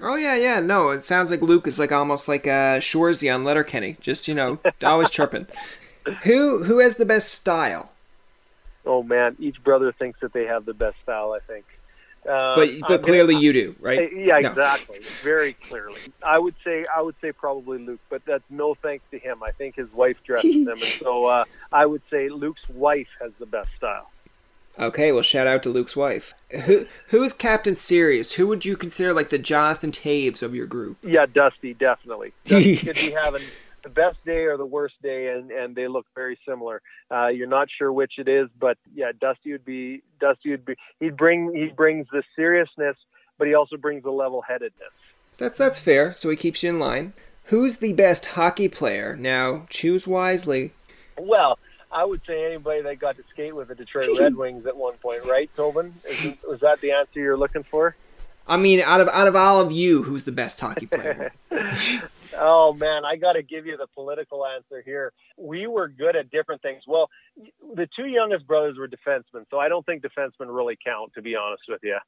Oh 0.00 0.16
yeah, 0.16 0.34
yeah. 0.34 0.58
No, 0.58 0.90
it 0.90 1.04
sounds 1.04 1.30
like 1.30 1.42
Luke 1.42 1.68
is 1.68 1.78
like 1.78 1.92
almost 1.92 2.26
like 2.26 2.46
a 2.46 2.80
Shoresy 2.80 3.32
on 3.32 3.44
Letterkenny, 3.44 3.96
just 4.00 4.26
you 4.26 4.34
know, 4.34 4.58
always 4.82 5.08
chirping 5.08 5.46
who 6.22 6.64
who 6.64 6.78
has 6.78 6.96
the 6.96 7.06
best 7.06 7.32
style? 7.32 7.92
Oh 8.84 9.02
man, 9.02 9.36
each 9.38 9.62
brother 9.62 9.92
thinks 9.92 10.20
that 10.20 10.32
they 10.32 10.46
have 10.46 10.64
the 10.64 10.74
best 10.74 10.96
style. 11.02 11.32
I 11.32 11.40
think. 11.40 11.64
Uh, 12.28 12.54
but 12.54 12.68
but 12.86 13.02
clearly 13.02 13.34
you 13.34 13.52
do, 13.52 13.74
right? 13.80 14.12
Yeah, 14.12 14.38
no. 14.38 14.50
exactly. 14.50 15.00
Very 15.22 15.54
clearly. 15.54 15.98
I 16.24 16.38
would 16.38 16.54
say 16.64 16.84
I 16.94 17.02
would 17.02 17.16
say 17.20 17.32
probably 17.32 17.78
Luke, 17.78 18.00
but 18.08 18.24
that's 18.24 18.44
no 18.48 18.74
thanks 18.74 19.04
to 19.10 19.18
him. 19.18 19.42
I 19.42 19.50
think 19.50 19.74
his 19.74 19.92
wife 19.92 20.22
dresses 20.22 20.54
him, 20.54 20.68
and 20.68 20.80
so 20.80 21.26
uh, 21.26 21.44
I 21.72 21.84
would 21.84 22.02
say 22.10 22.28
Luke's 22.28 22.68
wife 22.68 23.08
has 23.20 23.32
the 23.40 23.46
best 23.46 23.70
style. 23.76 24.08
Okay, 24.78 25.12
well, 25.12 25.22
shout 25.22 25.46
out 25.46 25.62
to 25.64 25.68
Luke's 25.68 25.96
wife. 25.96 26.32
Who 26.64 26.86
who 27.08 27.22
is 27.24 27.32
Captain 27.32 27.76
Serious? 27.76 28.32
Who 28.32 28.46
would 28.46 28.64
you 28.64 28.76
consider 28.76 29.12
like 29.12 29.30
the 29.30 29.38
Jonathan 29.38 29.90
Toews 29.90 30.42
of 30.42 30.54
your 30.54 30.66
group? 30.66 30.98
Yeah, 31.02 31.26
Dusty, 31.26 31.74
definitely. 31.74 32.32
Dusty 32.46 32.76
could 32.76 32.96
be 32.96 33.10
having 33.22 33.42
the 33.82 33.88
best 33.88 34.24
day 34.24 34.44
or 34.44 34.56
the 34.56 34.66
worst 34.66 34.94
day, 35.02 35.28
and 35.28 35.50
and 35.50 35.74
they 35.74 35.88
look 35.88 36.06
very 36.14 36.38
similar. 36.46 36.82
Uh, 37.10 37.28
you're 37.28 37.48
not 37.48 37.68
sure 37.76 37.92
which 37.92 38.14
it 38.18 38.28
is, 38.28 38.48
but 38.58 38.78
yeah, 38.94 39.12
Dusty 39.18 39.52
would 39.52 39.64
be 39.64 40.02
Dusty 40.20 40.50
would 40.50 40.64
be 40.64 40.74
he'd 41.00 41.16
bring 41.16 41.54
he 41.54 41.66
brings 41.74 42.06
the 42.12 42.22
seriousness, 42.36 42.96
but 43.38 43.46
he 43.46 43.54
also 43.54 43.76
brings 43.76 44.02
the 44.02 44.10
level-headedness. 44.10 44.92
That's 45.38 45.58
that's 45.58 45.80
fair. 45.80 46.12
So 46.12 46.30
he 46.30 46.36
keeps 46.36 46.62
you 46.62 46.70
in 46.70 46.78
line. 46.78 47.12
Who's 47.46 47.78
the 47.78 47.92
best 47.92 48.26
hockey 48.26 48.68
player? 48.68 49.16
Now 49.16 49.66
choose 49.68 50.06
wisely. 50.06 50.72
Well, 51.18 51.58
I 51.90 52.04
would 52.04 52.22
say 52.26 52.46
anybody 52.46 52.82
that 52.82 52.98
got 52.98 53.16
to 53.16 53.22
skate 53.30 53.54
with 53.54 53.68
the 53.68 53.74
Detroit 53.74 54.18
Red 54.18 54.36
Wings 54.42 54.66
at 54.66 54.76
one 54.76 54.94
point, 54.94 55.24
right, 55.24 55.50
Tobin? 55.56 55.94
Is, 56.08 56.36
was 56.48 56.60
that 56.60 56.80
the 56.80 56.92
answer 56.92 57.20
you're 57.20 57.36
looking 57.36 57.64
for? 57.64 57.96
I 58.46 58.56
mean, 58.56 58.80
out 58.80 59.00
of 59.00 59.08
out 59.08 59.28
of 59.28 59.36
all 59.36 59.60
of 59.60 59.72
you, 59.72 60.02
who's 60.02 60.24
the 60.24 60.32
best 60.32 60.60
hockey 60.60 60.86
player? 60.86 61.32
Oh 62.38 62.72
man, 62.72 63.04
I 63.04 63.16
got 63.16 63.34
to 63.34 63.42
give 63.42 63.66
you 63.66 63.76
the 63.76 63.86
political 63.94 64.46
answer 64.46 64.82
here. 64.84 65.12
We 65.36 65.66
were 65.66 65.88
good 65.88 66.16
at 66.16 66.30
different 66.30 66.62
things. 66.62 66.82
Well, 66.86 67.10
the 67.74 67.88
two 67.94 68.06
youngest 68.06 68.46
brothers 68.46 68.78
were 68.78 68.88
defensemen, 68.88 69.44
so 69.50 69.58
I 69.58 69.68
don't 69.68 69.84
think 69.84 70.02
defensemen 70.02 70.48
really 70.48 70.78
count, 70.82 71.12
to 71.14 71.22
be 71.22 71.36
honest 71.36 71.64
with 71.68 71.80
you, 71.82 71.98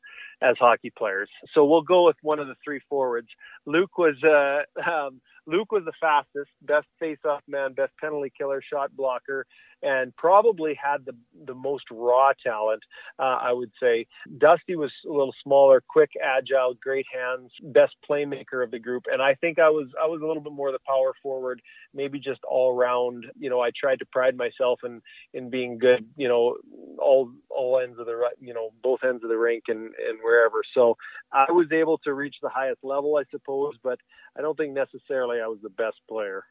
as 0.40 0.56
hockey 0.58 0.90
players. 0.96 1.28
So 1.52 1.64
we'll 1.64 1.82
go 1.82 2.06
with 2.06 2.16
one 2.22 2.38
of 2.38 2.46
the 2.46 2.56
three 2.64 2.80
forwards. 2.88 3.28
Luke 3.66 3.98
was 3.98 4.16
uh, 4.24 4.62
um, 4.90 5.20
Luke 5.46 5.72
was 5.72 5.84
the 5.84 5.92
fastest, 6.00 6.50
best 6.62 6.86
face-off 6.98 7.42
man, 7.48 7.72
best 7.74 7.92
penalty 8.00 8.32
killer, 8.36 8.62
shot 8.62 8.94
blocker, 8.96 9.46
and 9.82 10.16
probably 10.16 10.78
had 10.82 11.04
the 11.04 11.14
the 11.46 11.54
most 11.54 11.84
raw 11.90 12.32
talent. 12.44 12.82
Uh, 13.18 13.38
I 13.40 13.52
would 13.52 13.70
say 13.80 14.06
Dusty 14.38 14.76
was 14.76 14.90
a 15.06 15.10
little 15.12 15.34
smaller, 15.42 15.82
quick, 15.86 16.10
agile, 16.22 16.74
great 16.82 17.06
hands, 17.12 17.50
best 17.62 17.94
playmaker 18.08 18.64
of 18.64 18.70
the 18.70 18.78
group, 18.78 19.04
and 19.12 19.20
I 19.20 19.34
think 19.34 19.58
I 19.58 19.68
was 19.68 19.88
I 20.02 20.06
was 20.06 20.22
a 20.22 20.26
little 20.26 20.42
bit 20.42 20.52
more 20.52 20.72
the 20.72 20.78
power 20.86 21.12
forward, 21.22 21.60
maybe 21.92 22.18
just 22.18 22.40
all 22.44 22.74
round. 22.74 23.26
You 23.38 23.50
know, 23.50 23.60
I 23.60 23.70
tried 23.78 23.98
to 23.98 24.06
pride 24.06 24.36
myself 24.36 24.80
in 24.84 25.02
in 25.34 25.50
being 25.50 25.78
good. 25.78 26.06
You 26.16 26.28
know, 26.28 26.56
all 26.98 27.30
all 27.50 27.80
ends 27.80 27.98
of 27.98 28.06
the 28.06 28.18
you 28.40 28.54
know 28.54 28.70
both 28.82 29.00
ends 29.04 29.22
of 29.22 29.28
the 29.28 29.38
rink 29.38 29.64
and 29.68 29.92
and 30.08 30.18
wherever. 30.22 30.62
So 30.72 30.96
I 31.32 31.50
was 31.52 31.70
able 31.72 31.98
to 31.98 32.14
reach 32.14 32.36
the 32.42 32.48
highest 32.48 32.82
level, 32.82 33.16
I 33.16 33.24
suppose, 33.30 33.74
but 33.82 33.98
I 34.36 34.40
don't 34.40 34.56
think 34.56 34.72
necessarily 34.72 35.33
I 35.40 35.46
was 35.46 35.60
the 35.62 35.70
best 35.70 35.98
player. 36.08 36.44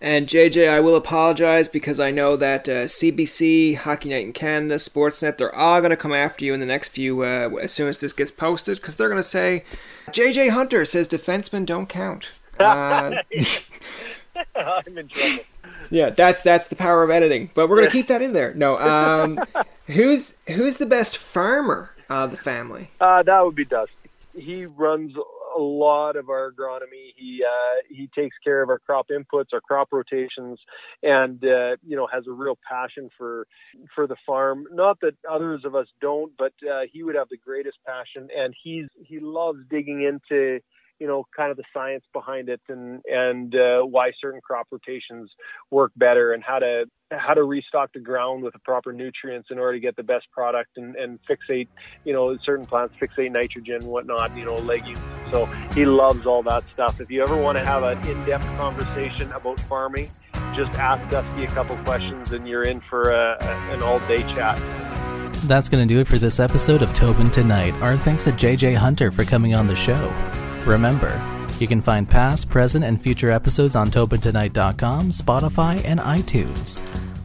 And 0.00 0.26
JJ, 0.26 0.68
I 0.68 0.80
will 0.80 0.96
apologize 0.96 1.68
because 1.68 1.98
I 1.98 2.10
know 2.10 2.36
that 2.36 2.68
uh, 2.68 2.84
CBC, 2.84 3.76
Hockey 3.76 4.10
Night 4.10 4.24
in 4.24 4.32
Canada, 4.32 4.76
Sportsnet, 4.76 5.38
they're 5.38 5.54
all 5.54 5.80
going 5.80 5.90
to 5.90 5.96
come 5.96 6.12
after 6.12 6.44
you 6.44 6.52
in 6.52 6.60
the 6.60 6.66
next 6.66 6.90
few, 6.90 7.22
uh, 7.22 7.48
as 7.60 7.72
soon 7.72 7.88
as 7.88 8.00
this 8.00 8.12
gets 8.12 8.30
posted, 8.30 8.76
because 8.76 8.96
they're 8.96 9.08
going 9.08 9.18
to 9.18 9.22
say, 9.22 9.64
JJ 10.08 10.50
Hunter 10.50 10.84
says 10.84 11.08
defensemen 11.08 11.66
don't 11.66 11.88
count. 11.88 12.28
Uh, 12.58 13.22
I'm 14.54 14.98
in 14.98 15.08
trouble. 15.08 15.44
Yeah, 15.90 16.10
that's 16.10 16.42
that's 16.42 16.68
the 16.68 16.76
power 16.76 17.02
of 17.02 17.10
editing. 17.10 17.50
But 17.54 17.68
we're 17.68 17.76
gonna 17.76 17.90
keep 17.90 18.08
that 18.08 18.22
in 18.22 18.32
there. 18.32 18.54
No, 18.54 18.76
um, 18.78 19.40
who's 19.86 20.34
who's 20.46 20.78
the 20.78 20.86
best 20.86 21.18
farmer 21.18 21.90
of 22.08 22.30
the 22.30 22.36
family? 22.36 22.90
Uh, 23.00 23.22
that 23.22 23.44
would 23.44 23.54
be 23.54 23.64
Dusty. 23.64 23.92
He 24.34 24.66
runs 24.66 25.14
a 25.56 25.60
lot 25.60 26.16
of 26.16 26.28
our 26.28 26.52
agronomy. 26.52 27.12
He 27.16 27.42
uh, 27.44 27.82
he 27.88 28.08
takes 28.14 28.36
care 28.44 28.62
of 28.62 28.68
our 28.68 28.78
crop 28.78 29.08
inputs, 29.10 29.46
our 29.52 29.60
crop 29.60 29.88
rotations, 29.92 30.58
and 31.02 31.42
uh, 31.44 31.76
you 31.86 31.96
know 31.96 32.06
has 32.12 32.24
a 32.26 32.32
real 32.32 32.58
passion 32.68 33.08
for 33.16 33.46
for 33.94 34.06
the 34.06 34.16
farm. 34.26 34.66
Not 34.72 35.00
that 35.00 35.14
others 35.30 35.62
of 35.64 35.74
us 35.74 35.86
don't, 36.00 36.32
but 36.36 36.52
uh, 36.70 36.82
he 36.92 37.02
would 37.02 37.14
have 37.14 37.28
the 37.28 37.38
greatest 37.38 37.78
passion, 37.86 38.28
and 38.36 38.54
he's 38.62 38.86
he 39.04 39.20
loves 39.20 39.58
digging 39.70 40.02
into 40.02 40.60
you 40.98 41.06
know, 41.06 41.24
kind 41.36 41.50
of 41.50 41.56
the 41.56 41.64
science 41.72 42.04
behind 42.12 42.48
it 42.48 42.60
and 42.68 43.02
and 43.06 43.54
uh, 43.54 43.82
why 43.82 44.12
certain 44.20 44.40
crop 44.40 44.66
rotations 44.70 45.30
work 45.70 45.92
better 45.96 46.32
and 46.32 46.42
how 46.42 46.58
to 46.58 46.84
how 47.12 47.34
to 47.34 47.44
restock 47.44 47.92
the 47.92 48.00
ground 48.00 48.42
with 48.42 48.52
the 48.52 48.58
proper 48.60 48.92
nutrients 48.92 49.48
in 49.50 49.58
order 49.58 49.74
to 49.74 49.80
get 49.80 49.94
the 49.96 50.02
best 50.02 50.26
product 50.32 50.70
and, 50.76 50.96
and 50.96 51.18
fixate, 51.28 51.68
you 52.04 52.12
know, 52.12 52.36
certain 52.44 52.66
plants 52.66 52.94
fixate 53.00 53.30
nitrogen 53.30 53.76
and 53.76 53.86
whatnot, 53.86 54.36
you 54.36 54.44
know, 54.44 54.56
legumes. 54.56 54.98
So 55.30 55.46
he 55.74 55.84
loves 55.84 56.26
all 56.26 56.42
that 56.44 56.64
stuff. 56.70 57.00
If 57.00 57.10
you 57.10 57.22
ever 57.22 57.36
want 57.36 57.58
to 57.58 57.64
have 57.64 57.82
an 57.84 58.04
in-depth 58.08 58.46
conversation 58.58 59.30
about 59.32 59.60
farming, 59.60 60.10
just 60.52 60.72
ask 60.78 61.08
Dusty 61.10 61.44
a 61.44 61.48
couple 61.48 61.76
questions 61.78 62.32
and 62.32 62.48
you're 62.48 62.64
in 62.64 62.80
for 62.80 63.10
a, 63.10 63.36
an 63.70 63.82
all-day 63.82 64.22
chat. 64.34 64.60
That's 65.46 65.68
going 65.68 65.86
to 65.86 65.94
do 65.94 66.00
it 66.00 66.06
for 66.08 66.18
this 66.18 66.40
episode 66.40 66.82
of 66.82 66.92
Tobin 66.92 67.30
Tonight. 67.30 67.74
Our 67.74 67.96
thanks 67.96 68.24
to 68.24 68.32
JJ 68.32 68.74
Hunter 68.74 69.12
for 69.12 69.24
coming 69.24 69.54
on 69.54 69.66
the 69.66 69.76
show. 69.76 70.12
Remember, 70.66 71.22
you 71.60 71.66
can 71.66 71.80
find 71.80 72.08
past, 72.08 72.50
present, 72.50 72.84
and 72.84 73.00
future 73.00 73.30
episodes 73.30 73.76
on 73.76 73.90
TobinTonight.com, 73.90 75.10
Spotify, 75.10 75.82
and 75.84 76.00
iTunes. 76.00 76.80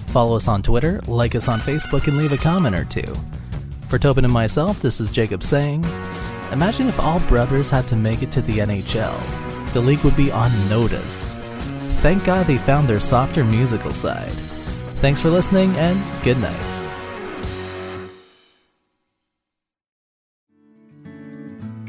Follow 0.10 0.36
us 0.36 0.48
on 0.48 0.62
Twitter, 0.62 1.02
like 1.08 1.36
us 1.36 1.48
on 1.48 1.60
Facebook, 1.60 2.08
and 2.08 2.18
leave 2.18 2.34
a 2.34 2.38
comment 2.38 2.76
or 2.76 2.86
two. 2.86 3.16
For 3.88 3.98
Tobin 3.98 4.26
and 4.26 4.34
myself, 4.34 4.80
this 4.80 5.02
is 5.02 5.12
Jacob 5.12 5.42
saying, 5.44 5.84
Imagine 6.52 6.88
if 6.88 7.00
all 7.00 7.20
brothers 7.22 7.70
had 7.70 7.88
to 7.88 7.96
make 7.96 8.22
it 8.22 8.32
to 8.34 8.42
the 8.42 8.60
NHL. 8.60 9.74
The 9.74 9.82
league 9.82 10.04
would 10.04 10.18
be 10.18 10.32
on 10.32 10.52
notice. 10.70 11.36
Thank 12.02 12.26
God 12.26 12.46
they 12.46 12.58
found 12.58 12.88
their 12.88 13.00
softer 13.00 13.44
musical 13.44 13.92
side. 13.92 14.32
Thanks 15.02 15.20
for 15.20 15.30
listening, 15.30 15.72
and 15.78 16.00
good 16.24 16.40
night. 16.40 16.81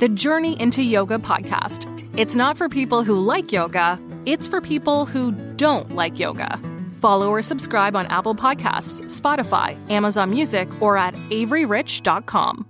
the 0.00 0.08
Journey 0.08 0.58
into 0.58 0.82
Yoga 0.82 1.18
podcast. 1.18 1.86
It's 2.18 2.34
not 2.34 2.56
for 2.56 2.70
people 2.70 3.04
who 3.04 3.20
like 3.20 3.52
yoga, 3.52 4.00
it's 4.24 4.48
for 4.48 4.62
people 4.62 5.04
who 5.04 5.30
don't 5.56 5.94
like 5.94 6.18
yoga. 6.18 6.58
Follow 6.98 7.28
or 7.28 7.42
subscribe 7.42 7.94
on 7.94 8.06
Apple 8.06 8.34
Podcasts, 8.34 9.02
Spotify, 9.20 9.76
Amazon 9.90 10.30
Music, 10.30 10.68
or 10.80 10.96
at 10.96 11.12
AveryRich.com. 11.28 12.66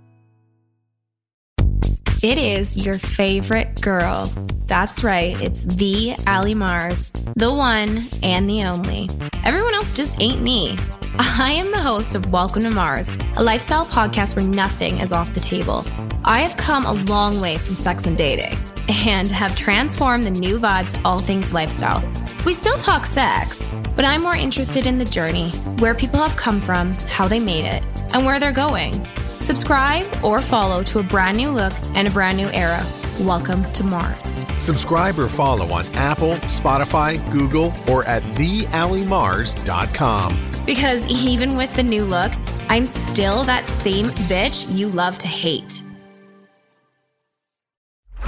It 2.21 2.37
is 2.37 2.85
your 2.85 2.99
favorite 2.99 3.79
girl. 3.79 4.25
That's 4.65 5.01
right, 5.01 5.41
it's 5.41 5.63
the 5.63 6.15
Ali 6.27 6.53
Mars, 6.53 7.11
the 7.37 7.53
one 7.53 8.01
and 8.21 8.49
the 8.49 8.65
only. 8.65 9.09
Everyone 9.45 9.73
else 9.73 9.95
just 9.95 10.19
ain't 10.21 10.41
me. 10.41 10.77
I 11.19 11.51
am 11.53 11.71
the 11.71 11.79
host 11.79 12.15
of 12.15 12.31
Welcome 12.31 12.63
to 12.63 12.71
Mars, 12.71 13.09
a 13.35 13.43
lifestyle 13.43 13.85
podcast 13.85 14.35
where 14.35 14.45
nothing 14.45 14.99
is 14.99 15.11
off 15.11 15.33
the 15.33 15.39
table. 15.39 15.85
I 16.23 16.41
have 16.41 16.57
come 16.57 16.85
a 16.85 16.93
long 16.93 17.41
way 17.41 17.57
from 17.57 17.75
sex 17.75 18.05
and 18.05 18.17
dating 18.17 18.57
and 19.05 19.29
have 19.29 19.55
transformed 19.55 20.23
the 20.23 20.31
new 20.31 20.57
vibe 20.57 20.89
to 20.89 20.99
all 21.03 21.19
things 21.19 21.53
lifestyle. 21.53 22.01
We 22.45 22.53
still 22.53 22.77
talk 22.77 23.05
sex, 23.05 23.67
but 23.95 24.05
I'm 24.05 24.21
more 24.21 24.35
interested 24.35 24.87
in 24.87 24.97
the 24.97 25.05
journey, 25.05 25.49
where 25.79 25.93
people 25.93 26.21
have 26.21 26.35
come 26.37 26.61
from, 26.61 26.93
how 27.07 27.27
they 27.27 27.39
made 27.39 27.65
it, 27.65 27.83
and 28.13 28.25
where 28.25 28.39
they're 28.39 28.51
going. 28.53 29.05
Subscribe 29.15 30.07
or 30.23 30.39
follow 30.39 30.81
to 30.83 30.99
a 30.99 31.03
brand 31.03 31.37
new 31.37 31.51
look 31.51 31.73
and 31.93 32.07
a 32.07 32.11
brand 32.11 32.37
new 32.37 32.47
era. 32.49 32.83
Welcome 33.19 33.69
to 33.73 33.83
Mars. 33.83 34.33
Subscribe 34.57 35.19
or 35.19 35.27
follow 35.27 35.71
on 35.73 35.85
Apple, 35.93 36.35
Spotify, 36.47 37.19
Google, 37.31 37.73
or 37.87 38.03
at 38.05 38.23
theallymars.com. 38.35 40.50
Because 40.65 41.05
even 41.07 41.55
with 41.55 41.73
the 41.75 41.83
new 41.83 42.05
look, 42.05 42.31
I'm 42.69 42.85
still 42.85 43.43
that 43.43 43.67
same 43.67 44.07
bitch 44.29 44.73
you 44.75 44.87
love 44.89 45.17
to 45.19 45.27
hate. 45.27 45.81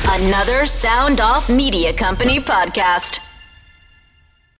Another 0.09 0.65
Sound 0.65 1.19
Off 1.19 1.49
Media 1.49 1.93
Company 1.93 2.39
podcast. 2.39 3.19